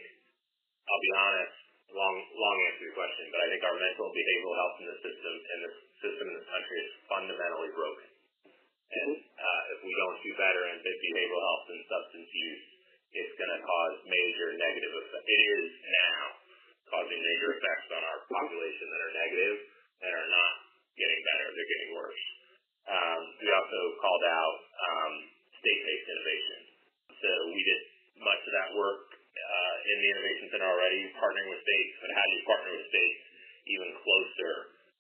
I'll 0.85 1.05
be 1.05 1.15
honest, 1.17 1.57
long, 1.91 2.17
long 2.23 2.57
answer 2.71 2.81
to 2.81 2.87
your 2.87 2.97
question, 2.97 3.25
but 3.35 3.41
I 3.43 3.47
think 3.51 3.63
our 3.67 3.77
mental 3.77 4.07
and 4.07 4.15
behavioral 4.15 4.57
health 4.57 4.77
in 4.79 4.87
the 4.87 4.99
system, 5.03 5.33
in 5.35 5.59
the 5.65 5.73
system 6.01 6.25
in 6.31 6.35
this 6.39 6.49
country 6.49 6.77
is 6.85 6.91
fundamentally 7.11 7.73
broken. 7.75 8.09
And 8.91 9.13
uh, 9.23 9.63
if 9.75 9.79
we 9.87 9.93
don't 9.95 10.19
do 10.23 10.33
better 10.35 10.63
in 10.67 10.83
behavioral 10.83 11.43
health 11.43 11.67
and 11.71 11.81
substance 11.87 12.31
use, 12.31 12.65
it's 13.11 13.35
going 13.39 13.53
to 13.55 13.63
cause 13.63 13.97
major 14.07 14.49
negative 14.55 14.93
effects. 15.03 15.27
It 15.27 15.43
is 15.43 15.67
now 15.83 16.23
causing 16.91 17.19
major 17.19 17.59
effects 17.59 17.89
on 17.95 18.03
our 18.03 18.21
population 18.27 18.87
that 18.91 19.01
are 19.03 19.15
negative 19.15 19.57
and 20.03 20.11
are 20.15 20.31
not 20.31 20.55
getting 20.99 21.21
better. 21.23 21.47
They're 21.55 21.73
getting 21.75 21.93
worse. 21.95 22.23
Um, 22.91 23.23
we 23.39 23.47
also 23.55 23.81
called 24.03 24.25
out 24.27 24.57
um, 24.67 25.13
state-based 25.63 26.09
innovation. 26.11 26.59
So 27.15 27.31
we 27.55 27.63
did 27.63 27.81
much 28.19 28.43
of 28.43 28.53
that 28.59 28.71
work 28.75 29.15
uh, 29.15 29.75
in 29.87 29.97
the 30.03 30.09
Innovation 30.11 30.47
Center 30.51 30.67
already, 30.67 31.07
partnering 31.15 31.55
with 31.55 31.63
states. 31.63 31.93
But 32.03 32.11
how 32.19 32.25
do 32.27 32.33
you 32.35 32.45
partner 32.51 32.71
with 32.75 32.87
states 32.91 33.21
even 33.71 33.89
closer 34.03 34.53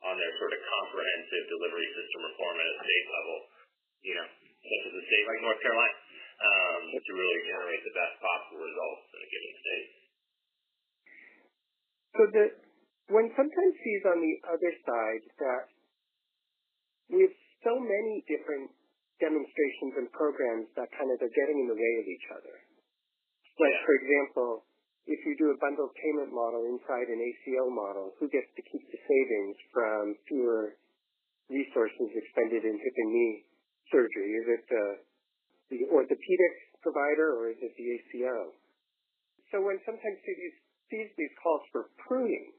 on 0.06 0.14
their 0.23 0.32
sort 0.38 0.54
of 0.54 0.61
comprehensive 0.62 1.44
delivery 1.50 1.88
system 1.99 2.20
reform 2.30 2.56
at 2.62 2.68
a 2.70 2.76
state 2.78 3.06
level? 3.11 3.37
You 4.06 4.14
know, 4.23 4.28
such 4.38 4.82
as 4.87 4.94
a 4.94 5.04
state 5.11 5.25
like 5.26 5.40
North 5.42 5.61
Carolina, 5.61 5.97
um, 6.40 6.82
to 6.94 7.12
really 7.12 7.42
generate 7.50 7.82
the 7.82 7.94
best 7.99 8.14
possible 8.23 8.61
results 8.64 9.04
in 9.12 9.18
a 9.18 9.28
given 9.28 9.52
state. 9.61 9.88
So 12.14 12.23
one 13.11 13.28
sometimes 13.35 13.75
sees 13.82 14.02
on 14.06 14.18
the 14.23 14.35
other 14.47 14.73
side 14.87 15.25
that 15.42 15.62
we've 17.11 17.35
so 17.64 17.76
many 17.76 18.25
different 18.26 18.71
demonstrations 19.21 19.93
and 20.00 20.09
programs 20.17 20.69
that 20.76 20.88
kind 20.97 21.12
of 21.12 21.21
are 21.21 21.35
getting 21.37 21.59
in 21.64 21.69
the 21.69 21.76
way 21.76 21.93
of 22.00 22.07
each 22.09 22.26
other. 22.33 22.57
Like, 23.61 23.76
for 23.85 23.95
example, 24.00 24.50
if 25.05 25.21
you 25.29 25.37
do 25.37 25.52
a 25.52 25.59
bundled 25.61 25.93
payment 25.97 26.33
model 26.33 26.64
inside 26.64 27.12
an 27.12 27.21
ACO 27.21 27.69
model, 27.69 28.17
who 28.17 28.33
gets 28.33 28.49
to 28.57 28.62
keep 28.64 28.85
the 28.88 29.00
savings 29.00 29.57
from 29.73 30.17
fewer 30.25 30.81
resources 31.50 32.09
expended 32.14 32.62
in 32.64 32.79
hip 32.79 32.97
and 32.97 33.11
knee 33.12 33.45
surgery? 33.90 34.31
Is 34.38 34.47
it 34.47 34.62
the, 34.71 34.85
the 35.75 35.81
orthopedic 35.90 36.55
provider 36.81 37.37
or 37.37 37.50
is 37.50 37.59
it 37.61 37.75
the 37.75 37.87
ACO? 37.99 38.55
So 39.50 39.59
when 39.61 39.83
sometimes 39.83 40.19
cities 40.23 40.55
sees 40.88 41.11
these 41.19 41.35
calls 41.43 41.67
for 41.75 41.90
pruning, 42.07 42.55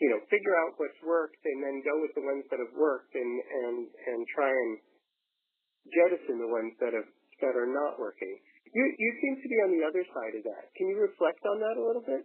you 0.00 0.08
know, 0.08 0.20
figure 0.32 0.56
out 0.64 0.80
what's 0.80 0.96
worked 1.04 1.44
and 1.44 1.60
then 1.60 1.84
go 1.84 1.92
with 2.00 2.12
the 2.16 2.24
ones 2.24 2.44
that 2.48 2.56
have 2.56 2.72
worked 2.72 3.12
and, 3.12 3.32
and, 3.36 3.76
and 3.84 4.20
try 4.32 4.48
and 4.48 4.72
jettison 5.92 6.40
the 6.40 6.48
ones 6.48 6.72
that 6.80 6.96
have, 6.96 7.08
that 7.44 7.54
are 7.54 7.68
not 7.68 8.00
working. 8.00 8.32
You, 8.72 8.84
you 8.96 9.10
seem 9.20 9.34
to 9.36 9.48
be 9.48 9.58
on 9.60 9.70
the 9.76 9.84
other 9.84 10.00
side 10.08 10.34
of 10.40 10.42
that. 10.48 10.72
Can 10.80 10.88
you 10.88 10.96
reflect 10.96 11.44
on 11.44 11.60
that 11.60 11.76
a 11.76 11.84
little 11.84 12.04
bit? 12.04 12.24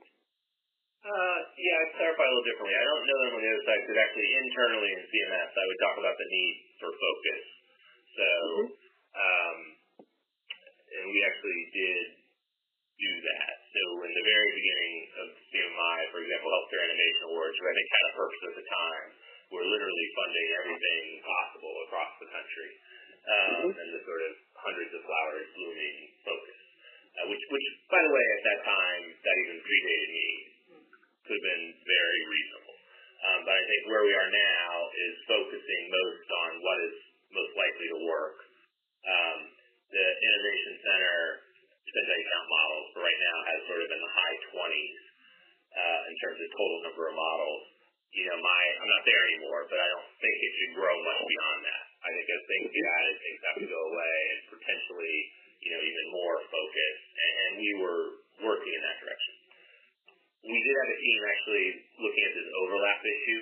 Uh, 1.06 1.40
yeah, 1.54 1.76
I'd 1.86 1.94
clarify 2.02 2.26
a 2.26 2.32
little 2.34 2.48
differently. 2.50 2.76
I 2.80 2.86
don't 2.88 3.06
know 3.06 3.18
that 3.20 3.28
I'm 3.30 3.38
on 3.38 3.44
the 3.44 3.52
other 3.54 3.66
side 3.70 3.82
because 3.86 4.00
actually 4.02 4.30
internally 4.42 4.92
in 4.96 5.02
CMS, 5.06 5.52
I 5.54 5.66
would 5.70 5.80
talk 5.84 5.96
about 6.02 6.18
the 6.18 6.28
need 6.32 6.56
for 6.82 6.90
focus. 6.96 7.44
So, 8.16 8.30
mm-hmm. 8.32 8.68
um, 9.20 9.58
and 10.96 11.06
we 11.12 11.20
actually 11.28 11.62
did 11.76 12.25
do 12.96 13.12
that. 13.28 13.54
So 13.76 13.82
in 14.08 14.12
the 14.16 14.26
very 14.26 14.52
beginning 14.56 14.96
of 15.20 15.28
CMI, 15.52 16.00
for 16.16 16.20
example, 16.24 16.48
Healthcare 16.48 16.84
Innovation 16.88 17.24
Awards, 17.28 17.56
which 17.60 17.68
I 17.68 17.76
think 17.76 17.88
had 17.92 18.06
a 18.06 18.14
purpose 18.16 18.44
at 18.48 18.56
the 18.56 18.68
time, 18.72 19.08
we're 19.52 19.68
literally 19.68 20.08
funding 20.16 20.48
everything 20.64 21.04
possible 21.22 21.76
across 21.86 22.12
the 22.24 22.30
country. 22.32 22.72
Um, 23.26 23.74
mm-hmm. 23.74 23.74
and 23.74 23.90
the 23.90 24.02
sort 24.06 24.22
of 24.22 24.34
hundreds 24.54 24.94
of 24.94 25.02
flowers 25.02 25.50
blooming 25.58 25.98
focus. 26.22 26.60
Uh, 27.18 27.26
which, 27.34 27.42
which, 27.50 27.68
by 27.90 27.98
the 27.98 28.12
way, 28.14 28.26
at 28.38 28.44
that 28.46 28.62
time, 28.70 29.04
that 29.18 29.36
even 29.42 29.58
predated 29.66 30.10
me, 30.14 30.30
could 31.26 31.38
have 31.42 31.48
been 31.50 31.68
very 31.90 32.22
reasonable. 32.30 32.78
Um, 33.26 33.40
but 33.50 33.56
I 33.58 33.64
think 33.66 33.82
where 33.90 34.06
we 34.06 34.14
are 34.14 34.30
now 34.30 34.70
is 34.94 35.16
focusing 35.26 35.82
most 35.90 36.28
on 36.30 36.52
what 36.62 36.78
is 36.86 36.96
most 37.34 37.54
likely 37.58 37.88
to 37.98 38.00
work. 38.06 38.38
Um, 39.10 39.40
the 39.90 40.06
Innovation 40.06 40.74
Center 40.86 41.18
spend 41.96 42.28
count 42.28 42.48
models 42.52 42.86
for 42.92 43.00
right 43.08 43.22
now 43.24 43.38
has 43.48 43.60
sort 43.72 43.80
of 43.80 43.88
in 43.88 44.02
the 44.04 44.12
high 44.12 44.38
20s 44.52 45.00
uh, 45.72 46.00
in 46.12 46.14
terms 46.20 46.38
of 46.44 46.48
total 46.52 46.78
number 46.84 47.04
of 47.08 47.16
models. 47.16 47.64
You 48.12 48.28
know, 48.28 48.38
my 48.40 48.62
I'm 48.80 48.92
not 49.00 49.04
there 49.08 49.24
anymore, 49.32 49.64
but 49.72 49.80
I 49.80 49.88
don't 49.92 50.12
think 50.20 50.36
it 50.36 50.52
should 50.60 50.74
grow 50.76 50.96
much 51.04 51.22
beyond 51.24 51.60
that. 51.68 51.84
I 52.04 52.10
think 52.12 52.28
as 52.28 52.42
things 52.48 52.68
get 52.72 52.86
added, 53.00 53.16
things 53.20 53.40
have 53.44 53.60
to 53.64 53.70
go 53.72 53.82
away, 53.92 54.18
and 54.36 54.40
potentially, 54.56 55.18
you 55.64 55.70
know, 55.72 55.82
even 55.84 56.06
more 56.16 56.38
focus. 56.48 56.96
And, 57.16 57.34
and 57.36 57.52
we 57.60 57.72
were 57.80 58.04
working 58.44 58.72
in 58.76 58.82
that 58.84 58.98
direction. 59.04 59.34
We 60.46 60.60
did 60.62 60.76
have 60.80 60.92
a 60.92 61.00
team 61.00 61.20
actually 61.26 61.68
looking 62.00 62.24
at 62.28 62.34
this 62.38 62.50
overlap 62.60 63.00
issue 63.02 63.42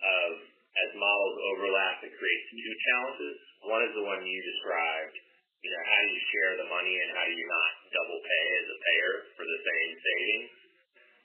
of 0.00 0.30
as 0.70 0.90
models 0.94 1.36
overlap, 1.54 2.00
it 2.06 2.14
creates 2.14 2.46
two 2.54 2.76
challenges. 2.88 3.36
One 3.66 3.82
is 3.84 3.92
the 3.92 4.06
one 4.06 4.22
you 4.22 4.40
described, 4.40 5.16
you 5.60 5.70
know, 5.70 5.82
how 5.84 6.00
do 6.00 6.08
you 6.08 6.22
share 6.32 6.52
the 6.56 6.68
money 6.72 6.94
and 6.96 7.08
how 7.12 7.24
do 7.28 7.34
you 7.36 7.46
not 7.48 7.70
double 7.92 8.20
pay 8.24 8.46
as 8.56 8.66
a 8.68 8.78
payer 8.80 9.12
for 9.36 9.44
the 9.44 9.60
same 9.60 9.90
savings? 10.00 10.50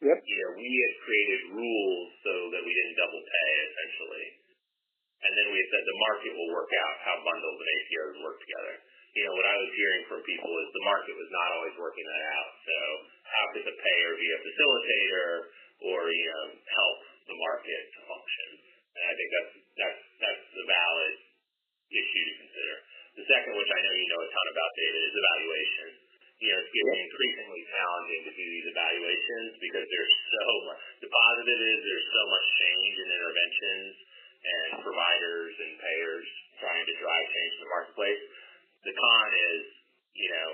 Yep. 0.03 0.17
You 0.19 0.37
know, 0.43 0.51
we 0.59 0.67
had 0.67 0.93
created 1.07 1.41
rules 1.55 2.07
so 2.19 2.33
that 2.51 2.61
we 2.61 2.71
didn't 2.75 2.99
double 2.99 3.23
pay 3.23 3.51
essentially. 3.71 4.27
And 5.23 5.31
then 5.39 5.47
we 5.55 5.59
said 5.71 5.81
the 5.81 6.03
market 6.11 6.31
will 6.35 6.51
work 6.51 6.69
out 6.75 6.95
how 7.01 7.15
bundles 7.23 7.57
and 7.57 7.69
ACOs 7.79 8.15
work 8.21 8.37
together. 8.43 8.75
You 9.15 9.23
know, 9.23 9.33
what 9.39 9.47
I 9.47 9.55
was 9.55 9.71
hearing 9.71 10.03
from 10.11 10.19
people 10.27 10.51
is 10.51 10.67
the 10.75 10.85
market 10.91 11.15
was 11.15 11.31
not 11.31 11.49
always 11.55 11.75
working 11.79 12.03
that 12.03 12.23
out. 12.35 12.51
So 12.67 12.77
how 13.23 13.45
could 13.55 13.65
the 13.65 13.77
payer 13.79 14.11
be 14.19 14.29
a 14.35 14.39
facilitator 14.43 15.29
or, 15.87 15.99
you 16.11 16.27
know, 16.27 16.45
help 16.59 16.97
the 17.31 17.37
market 17.39 17.81
to 17.95 17.99
function? 18.11 18.49
And 18.99 19.03
I 19.07 19.13
think 19.15 19.29
that's 19.31 19.53
that's 19.79 20.01
that's 20.19 20.45
the 20.59 20.65
valid 20.67 21.15
issue 21.87 22.23
to 22.27 22.33
consider. 22.43 22.75
The 23.15 23.23
second, 23.31 23.55
which 23.55 23.71
I 23.71 23.79
know 23.79 23.93
you 23.95 24.07
know 24.11 24.21
a 24.27 24.27
ton 24.27 24.47
about, 24.51 24.71
David, 24.75 25.01
is 25.07 25.15
evaluation. 25.15 25.87
You 26.35 26.51
know, 26.51 26.59
it's 26.59 26.73
getting 26.75 26.99
increasingly 26.99 27.63
challenging 27.71 28.21
to 28.27 28.31
do 28.35 28.43
these 28.43 28.67
evaluations 28.75 29.51
because 29.55 29.87
there's 29.87 30.15
so 30.35 30.45
much. 30.67 30.81
The 30.99 31.07
positive 31.07 31.59
is 31.63 31.77
there's 31.79 32.09
so 32.11 32.23
much 32.27 32.45
change 32.59 32.95
in 32.99 33.07
interventions 33.15 33.93
and 34.43 34.67
providers 34.83 35.53
and 35.63 35.71
payers 35.79 36.27
trying 36.59 36.83
to 36.83 36.93
drive 36.99 37.25
change 37.31 37.51
in 37.55 37.61
the 37.63 37.71
marketplace. 37.71 38.21
The 38.83 38.93
con 38.99 39.29
is, 39.31 39.63
you 40.11 40.29
know, 40.35 40.49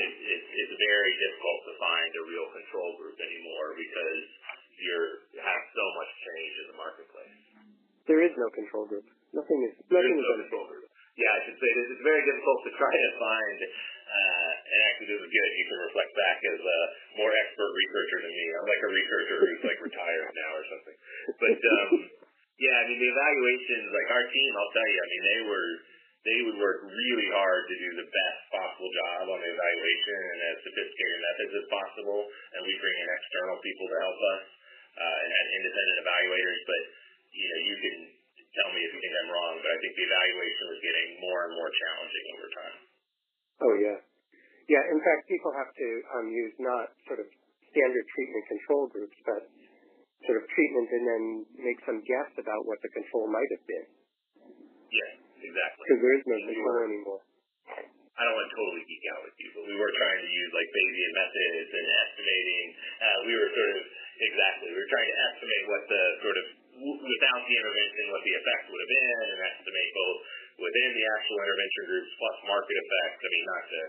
it, 0.00 0.12
it, 0.16 0.40
it's 0.48 0.74
very 0.80 1.12
difficult 1.20 1.60
to 1.68 1.72
find 1.76 2.08
a 2.08 2.24
real 2.24 2.48
control 2.56 2.96
group 3.04 3.20
anymore 3.20 3.76
because 3.76 4.24
you're 4.80 5.28
have 5.44 5.62
so 5.76 5.84
much 6.00 6.10
change 6.24 6.54
in 6.56 6.66
the 6.72 6.78
marketplace. 6.80 7.36
There 8.08 8.24
is 8.24 8.32
no 8.40 8.48
control 8.48 8.88
group. 8.88 9.04
Nothing 9.36 9.60
is. 9.68 9.76
Nothing 9.92 10.16
is 10.16 10.24
no 10.24 10.34
control 10.40 10.66
group 10.72 10.81
yeah, 11.22 11.38
I 11.38 11.40
should 11.46 11.58
say 11.62 11.70
this. 11.78 11.86
It's 11.94 12.02
very 12.02 12.22
difficult 12.26 12.58
to 12.66 12.70
try 12.74 12.90
to 12.90 13.10
find, 13.22 13.58
uh, 13.62 14.52
and 14.58 14.78
actually 14.90 15.08
this 15.14 15.22
is 15.22 15.30
good. 15.30 15.50
You 15.54 15.66
can 15.70 15.78
reflect 15.86 16.10
back 16.18 16.38
as 16.42 16.58
a 16.58 16.78
more 17.22 17.30
expert 17.30 17.70
researcher 17.70 18.18
than 18.26 18.32
me. 18.34 18.46
I'm 18.58 18.66
like 18.66 18.82
a 18.82 18.90
researcher 18.90 19.36
who's 19.38 19.62
like 19.62 19.80
retired 19.86 20.30
now 20.34 20.50
or 20.58 20.64
something. 20.66 20.96
But 21.38 21.58
um, 21.62 21.90
yeah, 22.58 22.74
I 22.74 22.82
mean 22.90 22.98
the 22.98 23.10
evaluations, 23.10 23.86
like 23.94 24.10
our 24.10 24.26
team, 24.26 24.50
I'll 24.58 24.74
tell 24.74 24.88
you, 24.90 24.98
I 24.98 25.08
mean 25.08 25.22
they 25.22 25.40
were 25.46 25.70
they 26.22 26.38
would 26.46 26.58
work 26.58 26.86
really 26.86 27.28
hard 27.34 27.66
to 27.66 27.74
do 27.82 27.90
the 27.98 28.06
best 28.06 28.40
possible 28.54 28.90
job 28.94 29.26
on 29.26 29.38
the 29.42 29.50
evaluation 29.50 30.18
and 30.22 30.38
as 30.54 30.56
sophisticated 30.62 31.18
methods 31.18 31.54
as 31.58 31.66
possible. 31.66 32.20
And 32.54 32.60
we 32.62 32.74
bring 32.78 32.94
in 32.98 33.08
external 33.10 33.58
people 33.58 33.86
to 33.90 33.98
help 33.98 34.20
us 34.38 34.42
uh, 35.02 35.18
and 35.26 35.46
independent 35.58 35.98
evaluators. 36.02 36.60
But 36.66 36.82
you 37.32 37.46
know, 37.50 37.60
you 37.66 37.76
can 37.78 37.96
tell 38.56 38.70
me 38.72 38.80
if 38.84 38.90
you 38.92 39.00
think 39.00 39.14
I'm 39.16 39.30
wrong, 39.32 39.54
but 39.60 39.70
I 39.72 39.78
think 39.80 39.92
the 39.96 40.06
evaluation 40.06 40.64
was 40.68 40.80
getting 40.84 41.08
more 41.20 41.40
and 41.48 41.52
more 41.56 41.70
challenging 41.72 42.24
over 42.36 42.48
time. 42.52 42.76
Oh 43.62 43.74
yeah, 43.78 43.98
yeah. 44.68 44.84
In 44.92 45.00
fact, 45.00 45.30
people 45.30 45.52
have 45.54 45.70
to 45.72 45.88
um, 46.18 46.26
use 46.28 46.54
not 46.60 46.92
sort 47.08 47.20
of 47.22 47.28
standard 47.72 48.06
treatment 48.12 48.44
control 48.48 48.84
groups, 48.92 49.16
but 49.24 49.42
sort 50.28 50.38
of 50.38 50.44
treatment 50.54 50.88
and 50.92 51.04
then 51.08 51.22
make 51.58 51.78
some 51.82 51.98
guess 52.06 52.30
about 52.38 52.62
what 52.68 52.78
the 52.84 52.90
control 52.94 53.26
might 53.26 53.50
have 53.58 53.64
been. 53.66 53.86
Yeah, 54.92 55.12
exactly. 55.40 55.82
Because 55.88 56.00
there 56.04 56.14
is 56.20 56.24
no 56.28 56.36
control 56.36 56.78
anymore. 56.86 57.22
I 58.12 58.28
don't 58.28 58.36
want 58.36 58.48
to 58.52 58.54
totally 58.54 58.84
geek 58.84 59.04
out 59.16 59.24
with 59.24 59.36
you, 59.40 59.48
but 59.56 59.64
we 59.66 59.74
were 59.80 59.92
trying 59.96 60.20
to 60.20 60.28
use 60.28 60.50
like 60.52 60.68
Bayesian 60.68 61.12
methods 61.16 61.70
and 61.72 61.86
estimating. 62.06 62.66
Uh, 63.00 63.18
we 63.24 63.32
were 63.34 63.50
sort 63.50 63.70
of 63.72 63.82
exactly. 64.20 64.68
We 64.68 64.78
were 64.78 64.92
trying 64.92 65.10
to 65.10 65.18
estimate 65.32 65.64
what 65.64 65.82
the 65.88 66.01
the 67.46 67.56
intervention, 67.56 68.02
what 68.12 68.22
the 68.24 68.34
effect 68.36 68.64
would 68.70 68.80
have 68.82 68.92
been, 68.92 69.16
and 69.32 69.40
estimate 69.52 69.90
both 69.94 70.18
within 70.60 70.90
the 70.94 71.04
actual 71.18 71.38
intervention 71.42 71.82
groups 71.88 72.10
plus 72.18 72.36
market 72.46 72.76
effects. 72.76 73.18
I 73.22 73.28
mean, 73.30 73.46
not 73.46 73.64
to. 73.68 73.80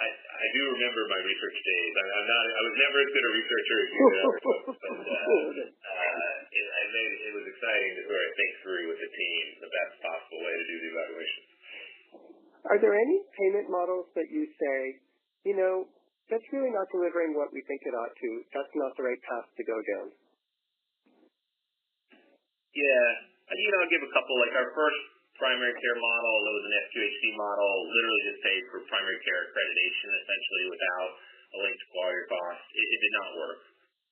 I, 0.00 0.08
I 0.08 0.46
do 0.56 0.62
remember 0.80 1.04
my 1.12 1.20
research 1.28 1.58
days. 1.60 1.92
I, 1.92 2.04
I'm 2.08 2.28
not. 2.28 2.42
I 2.48 2.62
was 2.64 2.76
never 2.80 2.96
as 3.04 3.10
good 3.12 3.26
a 3.26 3.32
researcher 3.36 3.76
as 3.76 3.88
you 3.92 4.00
was, 4.00 4.34
but 4.40 4.58
uh, 4.64 5.60
uh, 5.92 6.36
it, 6.56 6.66
I 6.72 6.82
made, 6.88 7.12
it 7.28 7.32
was 7.36 7.44
exciting 7.44 7.90
to 8.00 8.02
sort 8.08 8.22
of 8.24 8.32
think 8.32 8.52
through 8.64 8.84
with 8.88 9.00
the 9.04 9.10
team 9.12 9.42
the 9.60 9.68
best 9.68 9.92
possible 10.00 10.40
way 10.40 10.54
to 10.56 10.64
do 10.64 10.76
the 10.80 10.88
evaluation. 10.96 11.42
Are 12.72 12.78
there 12.80 12.96
any 12.96 13.18
payment 13.36 13.68
models 13.68 14.08
that 14.16 14.28
you 14.32 14.48
say, 14.56 14.78
you 15.44 15.56
know, 15.56 15.88
that's 16.32 16.44
really 16.52 16.72
not 16.72 16.88
delivering 16.92 17.36
what 17.36 17.52
we 17.52 17.60
think 17.68 17.80
it 17.84 17.92
ought 17.92 18.12
to? 18.16 18.30
That's 18.56 18.74
not 18.76 18.96
the 18.96 19.04
right 19.04 19.20
path 19.24 19.48
to 19.52 19.62
go 19.68 19.76
down. 19.96 20.06
Yeah. 22.74 23.06
You 23.50 23.68
know, 23.74 23.82
I'll 23.82 23.90
give 23.90 24.04
a 24.06 24.12
couple. 24.14 24.34
Like 24.38 24.54
our 24.54 24.70
first 24.78 25.00
primary 25.40 25.74
care 25.74 25.98
model, 25.98 26.34
that 26.46 26.54
was 26.54 26.66
an 26.70 26.74
FQHC 26.86 27.22
model, 27.34 27.70
literally 27.90 28.22
just 28.30 28.40
paid 28.46 28.62
for 28.70 28.78
primary 28.86 29.18
care 29.26 29.40
accreditation 29.50 30.08
essentially 30.22 30.64
without 30.70 31.10
a 31.50 31.58
link 31.66 31.74
to 31.74 31.86
quality 31.90 32.18
or 32.20 32.26
cost. 32.30 32.64
It, 32.76 32.86
it 32.86 33.00
did 33.02 33.14
not 33.18 33.30
work. 33.40 33.60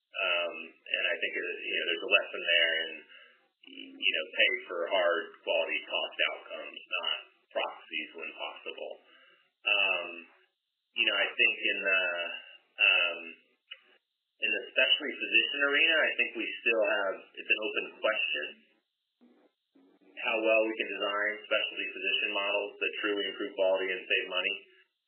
Um, 0.09 0.55
and 0.75 1.03
I 1.07 1.15
think, 1.21 1.31
it, 1.37 1.45
you 1.63 1.75
know, 1.77 1.85
there's 1.87 2.07
a 2.09 2.11
lesson 2.11 2.41
there 2.43 2.73
in, 2.83 2.91
you 3.95 4.13
know, 4.17 4.25
pay 4.35 4.51
for 4.67 4.79
hard 4.91 5.23
quality 5.45 5.79
cost 5.87 6.17
outcomes, 6.33 6.79
not 6.81 7.17
proxies 7.53 8.09
when 8.17 8.31
possible. 8.35 8.93
Um, 9.63 10.09
you 10.97 11.05
know, 11.07 11.15
I 11.15 11.27
think 11.31 11.55
in 11.61 11.77
the, 11.85 12.03
um, 12.81 13.19
in 14.39 14.51
the 14.55 14.63
specialty 14.71 15.13
physician 15.19 15.59
arena, 15.67 15.95
I 15.99 16.11
think 16.15 16.29
we 16.39 16.47
still 16.63 16.83
have, 16.87 17.13
it's 17.35 17.51
an 17.51 17.59
open 17.59 17.85
question 17.99 18.45
how 20.19 20.35
well 20.43 20.61
we 20.67 20.75
can 20.75 20.89
design 20.91 21.31
specialty 21.47 21.87
physician 21.95 22.31
models 22.35 22.75
that 22.75 22.91
truly 22.99 23.23
improve 23.23 23.55
quality 23.55 23.87
and 23.87 24.03
save 24.03 24.27
money. 24.27 24.55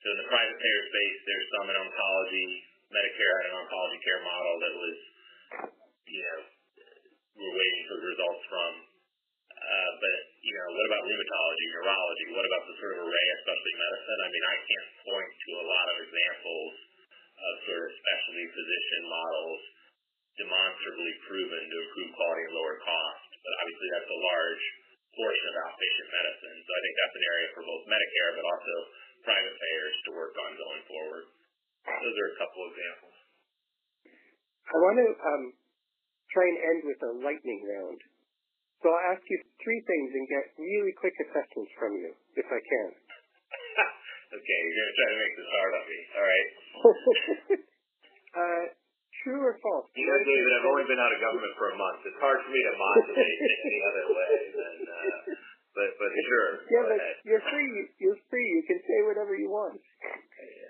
So 0.04 0.08
in 0.16 0.18
the 0.24 0.30
private 0.32 0.56
payer 0.56 0.84
space, 0.88 1.18
there's 1.28 1.48
some 1.60 1.68
in 1.68 1.78
oncology. 1.84 2.48
Medicare 2.92 3.34
had 3.44 3.48
an 3.52 3.56
oncology 3.60 4.00
care 4.08 4.24
model 4.24 4.54
that 4.64 4.74
was, 4.76 4.98
you 6.08 6.24
know, 6.24 6.40
we're 7.44 7.56
waiting 7.60 7.84
for 7.92 7.96
results 8.00 8.44
from. 8.48 8.72
Uh, 9.52 9.92
but 10.00 10.18
you 10.42 10.54
know, 10.58 10.68
what 10.74 10.86
about 10.90 11.04
rheumatology, 11.06 11.66
neurology? 11.70 12.26
What 12.34 12.46
about 12.48 12.64
the 12.66 12.76
sort 12.82 12.92
of 12.98 13.00
array 13.06 13.26
of 13.36 13.38
specialty 13.46 13.76
medicine? 13.78 14.20
I 14.26 14.30
mean, 14.32 14.46
I 14.48 14.58
can't 14.64 14.90
point 15.06 15.32
to 15.32 15.50
a 15.60 15.66
lot 15.70 15.88
of 15.92 15.96
examples 16.08 16.74
of 17.42 17.54
sort 17.66 17.82
of 17.82 17.92
specialty 17.98 18.46
physician 18.54 19.04
models 19.10 19.62
demonstrably 20.38 21.14
proven 21.28 21.62
to 21.68 21.78
improve 21.82 22.10
quality 22.16 22.44
and 22.48 22.56
lower 22.56 22.78
cost. 22.82 23.30
But 23.42 23.54
obviously, 23.66 23.90
that's 23.92 24.12
a 24.12 24.22
large 24.22 24.64
portion 25.18 25.46
of 25.52 25.56
outpatient 25.68 26.10
medicine. 26.14 26.58
So 26.64 26.72
I 26.72 26.82
think 26.82 26.96
that's 26.96 27.18
an 27.20 27.26
area 27.26 27.48
for 27.52 27.62
both 27.68 27.84
Medicare 27.90 28.32
but 28.40 28.46
also 28.48 28.76
private 29.28 29.56
payers 29.60 29.96
to 30.08 30.10
work 30.16 30.34
on 30.40 30.52
going 30.56 30.84
forward. 30.88 31.26
Those 31.84 32.18
are 32.18 32.30
a 32.32 32.38
couple 32.40 32.62
examples. 32.72 33.18
I 34.72 34.76
want 34.80 34.98
to 35.04 35.08
um, 35.12 35.44
try 36.32 36.46
and 36.48 36.60
end 36.62 36.82
with 36.88 37.02
a 37.04 37.12
lightning 37.26 37.62
round. 37.68 38.00
So 38.82 38.90
I'll 38.90 39.14
ask 39.14 39.22
you 39.30 39.38
three 39.62 39.82
things 39.86 40.10
and 40.16 40.26
get 40.26 40.46
really 40.58 40.94
quick 40.98 41.14
assessments 41.22 41.70
from 41.78 41.94
you, 42.02 42.14
if 42.34 42.48
I 42.50 42.62
can. 42.66 42.88
Okay, 44.32 44.58
you're 44.64 44.78
going 44.80 44.92
to 44.92 44.98
try 44.98 45.10
to 45.12 45.20
make 45.20 45.34
this 45.36 45.50
hard 45.52 45.72
on 45.76 45.84
me. 45.88 46.00
All 46.12 46.26
right. 46.28 46.50
uh, 48.42 48.64
true 49.24 49.42
or 49.44 49.56
false? 49.60 49.88
You 49.96 50.08
know, 50.08 50.20
David, 50.24 50.52
I've 50.56 50.70
only 50.72 50.86
been 50.88 51.02
out 51.02 51.12
of 51.12 51.20
government 51.20 51.54
for 51.60 51.68
a 51.72 51.78
month. 51.78 52.00
It's 52.08 52.22
hard 52.24 52.40
for 52.44 52.52
me 52.52 52.62
to 52.64 52.74
modulate 52.76 53.38
it 53.38 53.52
any 53.68 53.80
other 53.92 54.06
way 54.12 54.34
than, 54.56 54.76
uh, 54.88 55.20
but 55.76 55.90
but 56.00 56.10
sure. 56.12 56.50
Yeah, 56.68 56.84
but 56.88 57.00
ahead. 57.00 57.16
you're 57.28 57.46
free. 57.52 57.72
You're 58.00 58.22
free. 58.32 58.48
You 58.60 58.64
can 58.68 58.80
say 58.84 58.98
whatever 59.08 59.36
you 59.36 59.52
want. 59.52 59.80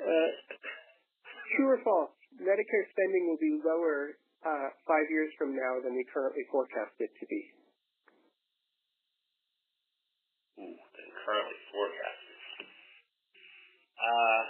Uh, 0.01 0.29
true 1.57 1.69
or 1.77 1.79
false? 1.85 2.13
Medicare 2.41 2.85
spending 2.95 3.29
will 3.29 3.41
be 3.41 3.61
lower 3.61 4.17
uh, 4.41 4.67
five 4.89 5.05
years 5.13 5.29
from 5.37 5.53
now 5.53 5.77
than 5.83 5.93
we 5.93 6.01
currently 6.09 6.41
forecast 6.49 6.97
it 6.97 7.13
to 7.21 7.25
be. 7.29 7.41
currently 11.25 11.59
forecasted. 11.71 12.20
Uh, 14.01 14.41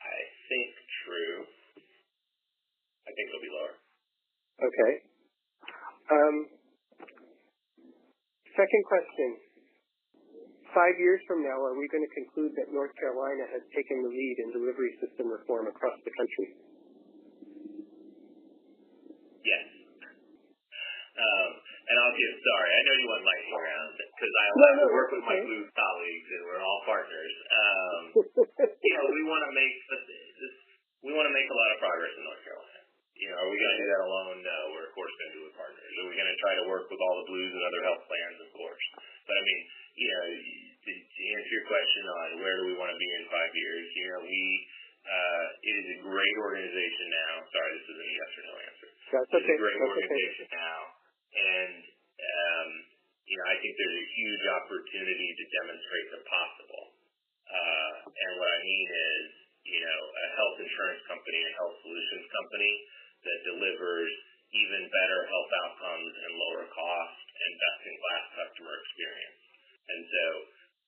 I 0.00 0.18
think 0.48 0.72
true. 1.04 1.38
I 3.04 3.10
think 3.12 3.24
it'll 3.28 3.44
be 3.44 3.52
lower. 3.52 3.74
Okay. 4.64 4.92
Um, 6.08 6.36
second 8.56 8.82
question. 8.88 9.28
Five 10.72 10.96
years 11.00 11.20
from 11.28 11.44
now, 11.44 11.56
are 11.56 11.76
we 11.76 11.88
going 11.88 12.04
to 12.04 12.14
conclude 12.16 12.52
that 12.56 12.72
North 12.72 12.92
Carolina 13.00 13.48
has 13.52 13.64
taken 13.72 14.00
the 14.04 14.12
lead 14.12 14.36
in 14.44 14.52
delivery 14.52 14.92
system 15.00 15.28
reform 15.32 15.68
across 15.68 15.96
the 16.04 16.12
country? 16.12 16.48
Yes. 19.40 19.66
Um, 21.16 21.50
and 21.86 21.96
I'll 22.02 22.16
give 22.18 22.34
sorry. 22.42 22.70
I 22.74 22.80
know 22.82 22.94
you 22.98 23.06
want 23.06 23.22
lightning 23.22 23.54
round 23.62 23.94
because 23.94 24.32
I 24.34 24.44
no, 24.58 24.68
no, 24.82 24.86
work 24.90 25.10
with 25.14 25.22
my 25.22 25.38
blue 25.38 25.64
colleagues 25.70 26.28
and 26.34 26.42
we're 26.42 26.62
all 26.62 26.80
partners. 26.82 27.34
Um, 27.46 28.02
you 28.86 28.92
know, 28.98 29.06
we 29.14 29.22
want 29.22 29.46
to 29.46 29.52
make 29.54 29.74
this, 29.86 30.54
we 31.06 31.14
want 31.14 31.30
to 31.30 31.34
make 31.34 31.46
a 31.46 31.56
lot 31.56 31.68
of 31.74 31.78
progress 31.78 32.12
in 32.18 32.22
North 32.26 32.42
Carolina. 32.42 32.82
You 33.16 33.32
know, 33.32 33.36
are 33.38 33.48
we 33.48 33.56
going 33.56 33.74
to 33.78 33.80
do 33.80 33.88
that 33.96 34.02
alone? 34.02 34.36
No, 34.42 34.58
we're 34.76 34.86
of 34.90 34.94
course 34.98 35.14
going 35.14 35.30
to 35.30 35.36
do 35.38 35.42
it 35.46 35.48
with 35.48 35.56
partners. 35.56 35.92
Are 36.02 36.08
we 36.10 36.14
going 36.18 36.28
to 36.30 36.38
try 36.42 36.52
to 36.58 36.64
work 36.68 36.86
with 36.90 37.00
all 37.00 37.14
the 37.22 37.26
blues 37.30 37.52
and 37.54 37.62
other 37.62 37.82
health 37.86 38.02
plans? 38.10 38.38
Of 38.42 38.50
course. 38.52 38.84
But 39.24 39.38
I 39.38 39.42
mean, 39.46 39.60
you 39.96 40.08
know, 40.10 40.24
to, 40.26 40.90
to 40.90 41.22
answer 41.38 41.52
your 41.54 41.66
question 41.70 42.04
on 42.10 42.28
where 42.42 42.56
do 42.60 42.64
we 42.68 42.76
want 42.76 42.90
to 42.92 42.98
be 42.98 43.08
in 43.08 43.22
five 43.30 43.52
years, 43.54 43.84
you 43.94 44.04
know, 44.10 44.20
we 44.26 44.42
uh, 45.06 45.46
it 45.62 45.74
is 45.86 45.88
a 45.96 45.98
great 46.02 46.36
organization 46.42 47.06
now. 47.14 47.32
Sorry, 47.54 47.70
this 47.78 47.86
isn't 47.94 48.10
a 48.10 48.14
yes 48.18 48.30
or 48.34 48.42
no 48.42 48.54
answer. 48.58 48.88
That's 49.06 49.32
okay. 49.38 49.38
It's 49.38 49.54
a 49.54 49.58
great 49.62 49.78
That's 49.78 49.86
organization 49.86 50.46
okay. 50.50 50.58
now 50.58 50.78
and 51.34 51.74
um, 52.16 52.70
you 53.26 53.34
know, 53.34 53.46
I 53.50 53.56
think 53.58 53.74
there's 53.74 53.98
a 54.06 54.08
huge 54.14 54.44
opportunity 54.54 55.28
to 55.34 55.44
demonstrate 55.62 56.08
the 56.14 56.22
possible. 56.30 56.84
Uh, 57.46 57.92
and 58.06 58.32
what 58.38 58.50
I 58.50 58.60
mean 58.62 58.88
is, 58.90 59.26
you 59.66 59.82
know, 59.82 60.00
a 60.14 60.26
health 60.38 60.56
insurance 60.62 61.02
company, 61.10 61.38
a 61.42 61.52
health 61.58 61.76
solutions 61.82 62.26
company 62.30 62.74
that 63.26 63.38
delivers 63.50 64.10
even 64.54 64.82
better 64.94 65.26
health 65.26 65.52
outcomes 65.66 66.12
and 66.22 66.30
lower 66.38 66.64
cost 66.70 67.18
and 67.34 67.50
best 67.58 67.80
in 67.82 67.94
class 67.98 68.24
customer 68.38 68.74
experience. 68.78 69.42
And 69.90 70.02
so, 70.06 70.24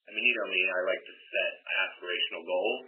I 0.07 0.09
mean, 0.15 0.23
you 0.23 0.35
know 0.39 0.47
me, 0.47 0.63
I 0.63 0.81
like 0.87 1.03
to 1.03 1.15
set 1.19 1.53
aspirational 1.91 2.43
goals. 2.47 2.87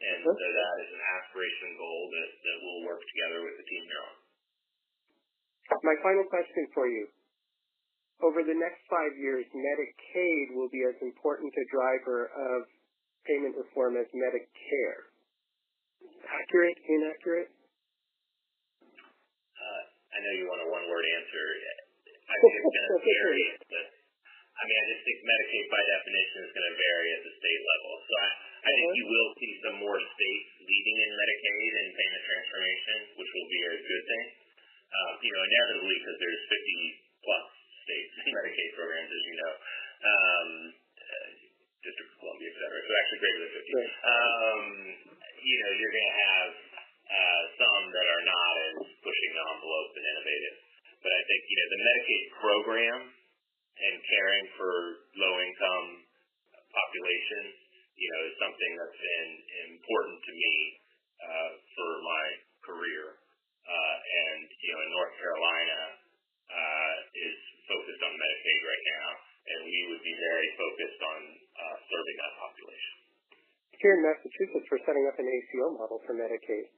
And 0.00 0.18
so 0.24 0.32
that 0.32 0.74
is 0.86 0.90
an 0.94 1.02
aspiration 1.20 1.76
goal 1.76 2.02
that, 2.08 2.30
that 2.32 2.56
we'll 2.64 2.84
work 2.86 3.02
together 3.02 3.44
with 3.44 3.54
the 3.58 3.66
team 3.66 3.84
here 3.84 4.04
on. 4.06 4.16
My 5.78 5.94
final 6.02 6.26
question 6.26 6.66
for 6.74 6.90
you. 6.90 7.06
Over 8.20 8.44
the 8.44 8.52
next 8.58 8.82
five 8.90 9.16
years, 9.16 9.46
Medicaid 9.54 10.52
will 10.52 10.68
be 10.68 10.82
as 10.84 10.98
important 11.00 11.54
a 11.56 11.64
driver 11.72 12.28
of 12.28 12.68
payment 13.24 13.56
reform 13.56 13.96
as 13.96 14.04
Medicare. 14.12 15.00
Accurate, 16.26 16.76
inaccurate? 16.84 17.48
Uh, 19.56 19.82
I 20.12 20.18
know 20.20 20.32
you 20.36 20.44
want 20.50 20.60
a 20.60 20.68
one-word 20.68 21.04
answer. 21.16 21.44
I 22.28 22.34
think 22.34 22.52
it's 22.60 22.68
going 22.68 22.90
to 22.98 23.00
vary. 23.00 23.46
I 24.60 24.62
mean, 24.68 24.76
I 24.76 24.86
just 24.92 25.02
think 25.08 25.18
Medicaid, 25.24 25.66
by 25.72 25.80
definition, 25.80 26.38
is 26.44 26.52
going 26.52 26.68
to 26.68 26.76
vary 26.76 27.08
at 27.16 27.22
the 27.24 27.32
state 27.40 27.62
level. 27.64 27.92
So 28.04 28.12
I, 28.20 28.28
I 28.60 28.70
think 28.76 28.84
uh-huh. 28.84 29.00
you 29.00 29.04
will 29.08 29.30
see 29.40 29.52
some 29.64 29.76
more 29.80 29.96
states 29.96 30.48
leading 30.60 30.96
in 31.08 31.10
Medicaid 31.16 31.72
and 31.80 31.88
payment 31.96 32.22
transformation, 32.28 32.96
which 33.16 33.30
will 33.32 33.48
be 33.48 33.60
a 33.64 33.74
good 33.80 34.04
thing 34.04 34.26
uh, 34.90 35.12
you 35.86 35.96
because 36.00 36.18
there's 36.20 36.42
50 36.50 37.24
plus 37.24 37.46
states 37.84 38.12
Medicaid 38.30 38.70
programs, 38.76 39.10
as 39.10 39.22
you 39.24 39.36
know, 39.40 39.52
um, 40.00 40.48
uh, 41.00 41.28
District 41.80 42.10
of 42.12 42.18
Columbia, 42.20 42.48
et 42.52 42.56
cetera. 42.60 42.78
So 42.84 42.92
actually 42.92 43.20
greater 43.20 43.40
than 43.40 43.52
50. 43.56 43.72
Right. 43.72 43.92
Um, 44.04 44.62
you 45.40 45.56
know, 45.64 45.70
you're 45.80 45.94
going 45.96 46.10
to 46.12 46.20
have 46.20 46.50
uh, 47.10 47.42
some 47.56 47.82
that 47.90 48.06
are 48.06 48.24
not 48.28 48.52
as 48.60 48.76
pushing 49.00 49.30
the 49.32 49.44
envelope 49.50 49.92
and 49.96 50.04
innovative. 50.04 50.56
But 51.00 51.12
I 51.16 51.22
think, 51.24 51.40
you 51.48 51.56
know, 51.56 51.68
the 51.72 51.80
Medicaid 51.80 52.24
program 52.44 53.00
and 53.80 53.94
caring 54.04 54.44
for 54.60 54.72
low 55.16 55.34
income 55.40 55.88
population, 56.70 57.42
you 57.96 58.08
know, 58.12 58.20
is 58.28 58.34
something 58.36 58.72
that's 58.76 59.00
been 59.00 59.30
important 59.72 60.18
to 60.20 60.32
me 60.36 60.54
uh, 61.24 61.50
for 61.74 61.90
my 62.04 62.26
career. 62.68 63.16
Uh, 63.60 63.96
and 64.00 64.44
you 64.50 64.70
know, 64.72 64.80
in 64.82 64.90
North 64.90 65.14
Carolina 65.20 65.80
uh, 66.50 66.94
is 67.12 67.38
focused 67.70 68.02
on 68.02 68.12
Medicaid 68.18 68.60
right 68.66 68.84
now, 68.98 69.08
and 69.46 69.58
we 69.68 69.78
would 69.94 70.02
be 70.02 70.16
very 70.16 70.48
focused 70.58 71.00
on 71.06 71.20
uh, 71.38 71.76
serving 71.86 72.16
that 72.18 72.34
population. 72.40 72.94
Here 73.78 73.94
in 73.96 74.02
Massachusetts, 74.04 74.66
we're 74.68 74.84
setting 74.84 75.06
up 75.08 75.16
an 75.16 75.28
ACO 75.28 75.64
model 75.78 75.98
for 76.04 76.12
Medicaid. 76.12 76.68